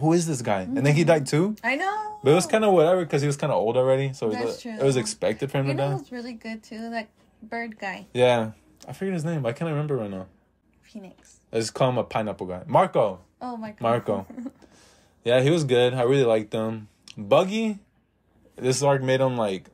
"Who 0.00 0.14
is 0.14 0.26
this 0.26 0.40
guy?" 0.40 0.62
And 0.62 0.78
then 0.78 0.94
he 0.94 1.02
mm-hmm. 1.02 1.08
died 1.08 1.26
too. 1.26 1.56
I 1.62 1.76
know. 1.76 2.18
But 2.22 2.30
it 2.30 2.34
was 2.34 2.46
kind 2.46 2.64
of 2.64 2.72
whatever 2.72 3.04
because 3.04 3.20
he 3.20 3.26
was 3.26 3.36
kind 3.36 3.52
of 3.52 3.58
old 3.58 3.76
already, 3.76 4.14
so 4.14 4.26
it 4.26 4.30
was, 4.30 4.38
That's 4.38 4.62
true. 4.62 4.72
it 4.72 4.82
was 4.82 4.96
expected 4.96 5.50
for 5.50 5.58
him 5.58 5.66
You 5.66 5.72
to 5.72 5.76
know 5.76 5.88
die. 5.90 5.94
was 5.96 6.10
really 6.10 6.32
good 6.32 6.62
too? 6.62 6.88
That 6.88 7.08
bird 7.42 7.78
guy, 7.78 8.06
Yeah, 8.14 8.52
I 8.88 8.94
forget 8.94 9.12
his 9.12 9.26
name. 9.26 9.44
I 9.44 9.52
can't 9.52 9.70
remember 9.70 9.96
right 9.96 10.10
now. 10.10 10.26
Phoenix. 10.80 11.40
I 11.52 11.56
just 11.58 11.74
call 11.74 11.90
him 11.90 11.98
a 11.98 12.04
pineapple 12.04 12.46
guy. 12.46 12.62
Marco. 12.66 13.20
Oh 13.42 13.58
my 13.58 13.72
god. 13.72 13.80
Marco. 13.82 14.26
Yeah, 15.24 15.40
he 15.40 15.48
was 15.50 15.64
good. 15.64 15.94
I 15.94 16.02
really 16.02 16.24
liked 16.24 16.52
him. 16.52 16.88
Buggy, 17.16 17.78
this 18.56 18.82
arc 18.82 19.02
made 19.02 19.20
him 19.20 19.36
like 19.36 19.68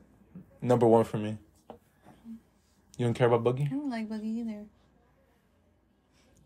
number 0.61 0.87
one 0.87 1.03
for 1.03 1.17
me. 1.17 1.37
You 2.97 3.05
don't 3.05 3.13
care 3.13 3.27
about 3.27 3.43
Buggy? 3.43 3.63
I 3.63 3.73
don't 3.75 3.89
like 3.89 4.09
Buggy 4.09 4.27
either. 4.27 4.65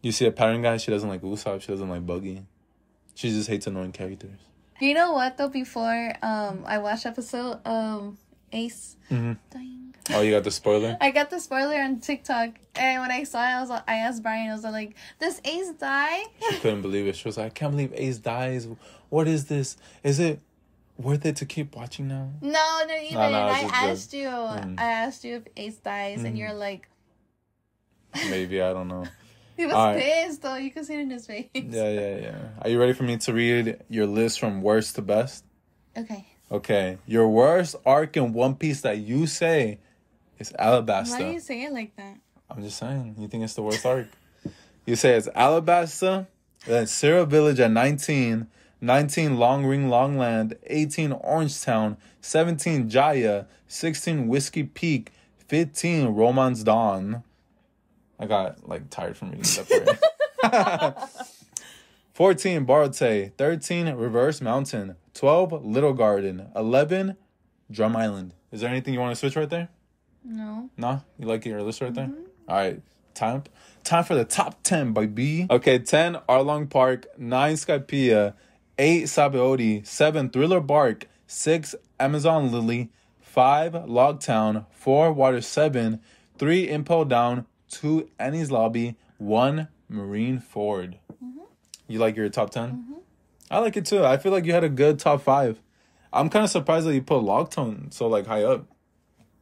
You 0.02 0.12
see 0.12 0.26
a 0.26 0.32
pattern 0.32 0.62
guy, 0.62 0.78
she 0.78 0.92
doesn't 0.92 1.10
like 1.10 1.22
Usopp, 1.22 1.62
she 1.62 1.68
doesn't 1.68 1.90
like 1.90 2.06
Buggy. 2.06 2.46
She 3.16 3.30
just 3.30 3.50
hates 3.50 3.66
annoying 3.68 3.92
characters. 3.92 4.40
You 4.80 4.94
know 4.94 5.14
what 5.14 5.38
though? 5.38 5.50
Before 5.50 6.14
um 6.22 6.64
I 6.66 6.78
watched 6.80 7.06
episode 7.06 7.60
um 7.66 8.18
Ace 8.52 8.98
hmm 9.10 9.34
dying. 9.50 9.96
Oh, 10.12 10.22
you 10.22 10.32
got 10.32 10.44
the 10.44 10.52
spoiler? 10.52 10.98
I 11.02 11.10
got 11.12 11.32
the 11.32 11.40
spoiler 11.40 11.82
on 11.82 12.00
TikTok, 12.00 12.50
and 12.76 13.02
when 13.02 13.10
I 13.10 13.24
saw 13.24 13.40
it, 13.40 13.54
I 13.56 13.62
was 13.62 13.72
I 13.72 13.96
asked 13.96 14.22
Brian, 14.22 14.50
I 14.50 14.54
was 14.54 14.64
like, 14.64 14.96
"Does 15.20 15.42
Ace 15.44 15.72
die?" 15.72 16.24
She 16.52 16.60
couldn't 16.60 16.84
believe 16.84 17.08
it. 17.08 17.16
She 17.16 17.28
was 17.28 17.38
like, 17.38 17.48
I 17.48 17.50
can't 17.50 17.72
believe 17.72 17.92
Ace 17.96 18.20
dies. 18.20 18.68
What 19.10 19.28
is 19.28 19.46
this? 19.46 19.78
Is 20.04 20.20
it 20.20 20.42
worth 20.98 21.26
it 21.26 21.36
to 21.38 21.46
keep 21.46 21.76
watching 21.76 22.08
now? 22.08 22.32
No, 22.42 22.52
not 22.52 22.90
even. 23.02 23.16
no, 23.32 23.48
it's 23.48 23.58
I 23.58 23.62
just 23.62 23.74
asked 23.74 24.14
you. 24.14 24.28
Mm. 24.28 24.80
I 24.80 24.84
asked 24.92 25.24
you 25.24 25.36
if 25.38 25.44
Ace 25.58 25.78
dies, 25.78 26.24
and 26.24 26.36
Mhm. 26.36 26.40
you're 26.40 26.54
like, 26.54 26.88
Maybe, 28.30 28.62
I 28.62 28.72
don't 28.74 28.88
know. 28.88 29.06
he 29.58 29.66
was 29.66 29.76
Alright. 29.76 30.02
pissed 30.02 30.42
though. 30.42 30.56
You 30.56 30.72
could 30.72 30.86
see 30.86 30.94
it 30.96 31.00
in 31.02 31.10
his 31.10 31.28
face. 31.28 31.48
Yeah, 31.54 31.90
yeah, 31.90 32.16
yeah. 32.18 32.38
Are 32.62 32.70
you 32.70 32.80
ready 32.80 32.94
for 32.94 33.04
me 33.04 33.18
to 33.18 33.34
read 33.34 33.82
your 33.90 34.06
list 34.06 34.40
from 34.40 34.62
worst 34.62 34.96
to 34.96 35.02
best? 35.02 35.44
Okay. 35.98 36.26
Okay. 36.52 36.98
Your 37.06 37.28
worst 37.28 37.76
arc 37.86 38.16
in 38.18 38.32
One 38.34 38.56
Piece 38.56 38.82
that 38.82 39.00
you 39.00 39.28
say 39.28 39.80
is 40.40 40.54
Alabasta. 40.60 41.10
Why 41.12 41.20
do 41.24 41.32
you 41.32 41.40
say 41.40 41.64
it 41.64 41.74
like 41.74 41.96
that? 41.98 42.16
I'm 42.50 42.62
just 42.64 42.78
saying. 42.78 43.16
You 43.18 43.28
think 43.28 43.44
it's 43.44 43.56
the 43.56 43.64
worst 43.64 43.86
arc? 43.86 44.08
You 44.86 44.96
say 44.96 45.16
it's 45.16 45.28
Alabasta, 45.30 46.28
then 46.66 46.86
Syrup 46.88 47.30
Village 47.30 47.60
at 47.60 47.72
19, 47.72 48.48
19 48.86 49.38
Long 49.38 49.66
Ring 49.66 49.90
Longland, 49.90 50.58
18 50.68 51.10
Orangetown, 51.12 51.98
17 52.22 52.88
Jaya, 52.88 53.46
16 53.68 54.28
Whiskey 54.28 54.64
Peak, 54.64 55.12
15, 55.48 56.10
Romance 56.10 56.62
Dawn. 56.64 57.24
I 58.20 58.28
got 58.28 58.70
like 58.70 58.90
tired 58.92 59.18
from 59.18 59.32
reading 59.32 59.66
that 59.66 60.00
part. 60.42 61.10
14, 62.14 62.66
Baratie. 62.66 63.34
13, 63.38 63.90
Reverse 63.90 64.40
Mountain. 64.40 64.96
12, 65.16 65.66
Little 65.66 65.94
Garden. 65.94 66.48
11, 66.56 67.18
Drum 67.72 67.96
Island. 67.96 68.34
Is 68.52 68.62
there 68.62 68.70
anything 68.70 68.94
you 68.94 69.00
want 69.00 69.12
to 69.12 69.20
switch 69.20 69.36
right 69.36 69.50
there? 69.50 69.70
No. 70.24 70.70
Nah, 70.78 71.00
You 71.20 71.28
like 71.28 71.46
your 71.46 71.62
list 71.62 71.82
right 71.82 71.94
there? 71.94 72.06
Mm-hmm. 72.06 72.22
All 72.50 72.56
right. 72.56 72.82
Time 73.16 73.44
time 73.84 74.04
for 74.04 74.16
the 74.16 74.26
top 74.26 74.62
10 74.64 74.94
by 74.94 75.06
B. 75.06 75.48
Okay, 75.50 75.80
10, 75.80 76.16
Arlong 76.28 76.70
Park. 76.70 77.06
9, 77.18 77.54
Skypiea. 77.54 78.34
8, 78.78 79.04
Sabaody. 79.04 79.86
7, 79.86 80.30
Thriller 80.30 80.60
Bark. 80.60 81.08
6, 81.28 81.76
Amazon 82.00 82.52
Lily. 82.52 82.90
5, 83.22 83.74
Logtown. 83.74 84.66
4, 84.72 85.12
Water 85.14 85.42
7. 85.42 86.00
3, 86.38 86.70
Impel 86.70 87.06
Down. 87.06 87.46
2, 87.70 88.10
Enies 88.20 88.52
Lobby. 88.52 88.96
1, 89.18 89.68
Marineford. 89.92 90.96
Mm-hmm. 91.24 91.40
You 91.88 92.00
like 92.00 92.16
your 92.16 92.30
top 92.30 92.50
10? 92.52 92.70
Mm-hmm. 92.72 92.94
I 93.52 93.60
like 93.60 93.78
it 93.78 93.86
too. 93.86 94.04
I 94.04 94.18
feel 94.18 94.32
like 94.32 94.46
you 94.46 94.54
had 94.54 94.64
a 94.64 94.70
good 94.70 95.00
top 95.00 95.22
5. 95.22 95.62
I'm 96.12 96.30
kind 96.30 96.44
of 96.46 96.50
surprised 96.50 96.88
that 96.88 96.94
you 96.94 97.02
put 97.02 97.22
Logtown 97.24 97.94
so 97.94 98.08
like 98.08 98.26
high 98.26 98.44
up. 98.44 98.66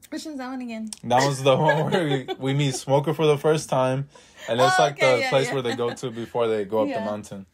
Which 0.09 0.25
one's 0.25 0.37
that 0.37 0.49
one 0.49 0.61
again? 0.61 0.89
That 1.03 1.25
was 1.25 1.41
the 1.41 1.55
one 1.55 1.85
where 1.91 2.03
we, 2.03 2.27
we 2.37 2.53
meet 2.53 2.75
Smoker 2.75 3.13
for 3.13 3.25
the 3.25 3.37
first 3.37 3.69
time, 3.69 4.09
and 4.47 4.59
it's 4.59 4.73
Oh, 4.77 4.83
like 4.83 4.93
okay, 4.93 5.15
the 5.15 5.19
yeah, 5.21 5.29
place 5.29 5.47
yeah. 5.47 5.53
where 5.53 5.61
they 5.63 5.75
go 5.75 5.91
to 5.93 6.11
before 6.11 6.47
they 6.47 6.65
go 6.65 6.81
up 6.83 6.89
Yeah. 6.89 6.99
the 6.99 7.05
mountain. 7.05 7.45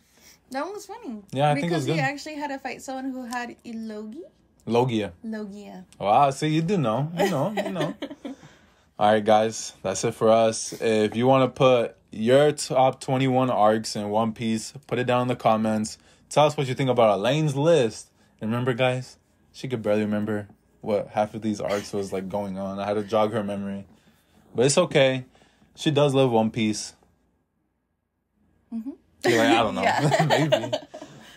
That 0.51 0.63
one 0.65 0.73
was 0.73 0.85
funny. 0.85 1.21
Yeah, 1.31 1.51
I 1.51 1.53
think 1.53 1.65
it 1.65 1.69
because 1.69 1.81
was 1.81 1.87
he 1.87 1.93
good. 1.93 1.99
actually 2.01 2.35
had 2.35 2.47
to 2.47 2.57
fight 2.59 2.81
someone 2.81 3.11
who 3.11 3.25
had 3.25 3.55
Ilogi. 3.63 4.21
Logia. 4.65 5.13
Logia. 5.23 5.85
Wow, 5.99 6.29
see, 6.31 6.47
you 6.47 6.61
do 6.61 6.77
know. 6.77 7.11
You 7.17 7.29
know, 7.29 7.53
you 7.55 7.71
know. 7.71 7.95
All 8.99 9.13
right, 9.13 9.23
guys, 9.23 9.73
that's 9.81 10.03
it 10.03 10.13
for 10.13 10.29
us. 10.29 10.73
If 10.81 11.15
you 11.15 11.25
want 11.27 11.43
to 11.43 11.57
put 11.57 11.95
your 12.11 12.51
top 12.51 12.99
21 12.99 13.49
arcs 13.49 13.95
in 13.95 14.09
One 14.09 14.33
Piece, 14.33 14.73
put 14.87 14.99
it 14.99 15.05
down 15.05 15.23
in 15.23 15.27
the 15.27 15.35
comments. 15.35 15.97
Tell 16.29 16.45
us 16.45 16.57
what 16.57 16.67
you 16.67 16.75
think 16.75 16.89
about 16.89 17.17
Elaine's 17.17 17.55
list. 17.55 18.09
And 18.41 18.51
remember, 18.51 18.73
guys, 18.73 19.17
she 19.53 19.67
could 19.67 19.81
barely 19.81 20.01
remember 20.01 20.47
what 20.81 21.07
half 21.09 21.33
of 21.33 21.41
these 21.41 21.59
arcs 21.61 21.93
was 21.93 22.11
like 22.13 22.29
going 22.29 22.57
on. 22.57 22.79
I 22.79 22.85
had 22.85 22.95
to 22.95 23.03
jog 23.03 23.31
her 23.33 23.43
memory. 23.43 23.85
But 24.53 24.65
it's 24.65 24.77
okay. 24.77 25.25
She 25.75 25.91
does 25.91 26.13
love 26.13 26.31
One 26.31 26.51
Piece. 26.51 26.93
You're 28.71 28.81
like, 29.25 29.35
I 29.35 29.63
don't 29.63 29.75
know. 29.75 29.91
Maybe. 30.27 30.77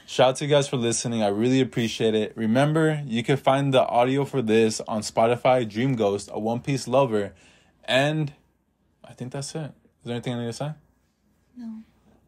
Shout 0.06 0.28
out 0.28 0.36
to 0.36 0.44
you 0.44 0.50
guys 0.50 0.68
for 0.68 0.76
listening. 0.76 1.22
I 1.22 1.28
really 1.28 1.60
appreciate 1.60 2.14
it. 2.14 2.36
Remember, 2.36 3.02
you 3.06 3.22
can 3.22 3.36
find 3.36 3.72
the 3.72 3.86
audio 3.86 4.24
for 4.24 4.42
this 4.42 4.80
on 4.86 5.00
Spotify, 5.00 5.68
Dream 5.68 5.94
Ghost, 5.94 6.28
a 6.32 6.38
One 6.38 6.60
Piece 6.60 6.86
lover. 6.86 7.32
And 7.84 8.32
I 9.04 9.14
think 9.14 9.32
that's 9.32 9.54
it. 9.54 9.58
Is 9.58 9.72
there 10.04 10.14
anything 10.14 10.34
I 10.34 10.40
need 10.40 10.46
to 10.46 10.52
say? 10.52 10.72
No. 11.56 11.78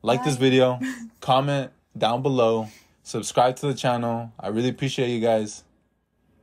Like 0.03 0.25
this 0.25 0.37
video, 0.37 0.81
comment 1.21 1.73
down 1.97 2.23
below, 2.23 2.69
subscribe 3.03 3.57
to 3.57 3.67
the 3.67 3.75
channel. 3.75 4.33
I 4.39 4.49
really 4.49 4.69
appreciate 4.69 5.11
you 5.11 5.21
guys. 5.21 5.65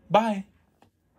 Bye. 0.10 0.45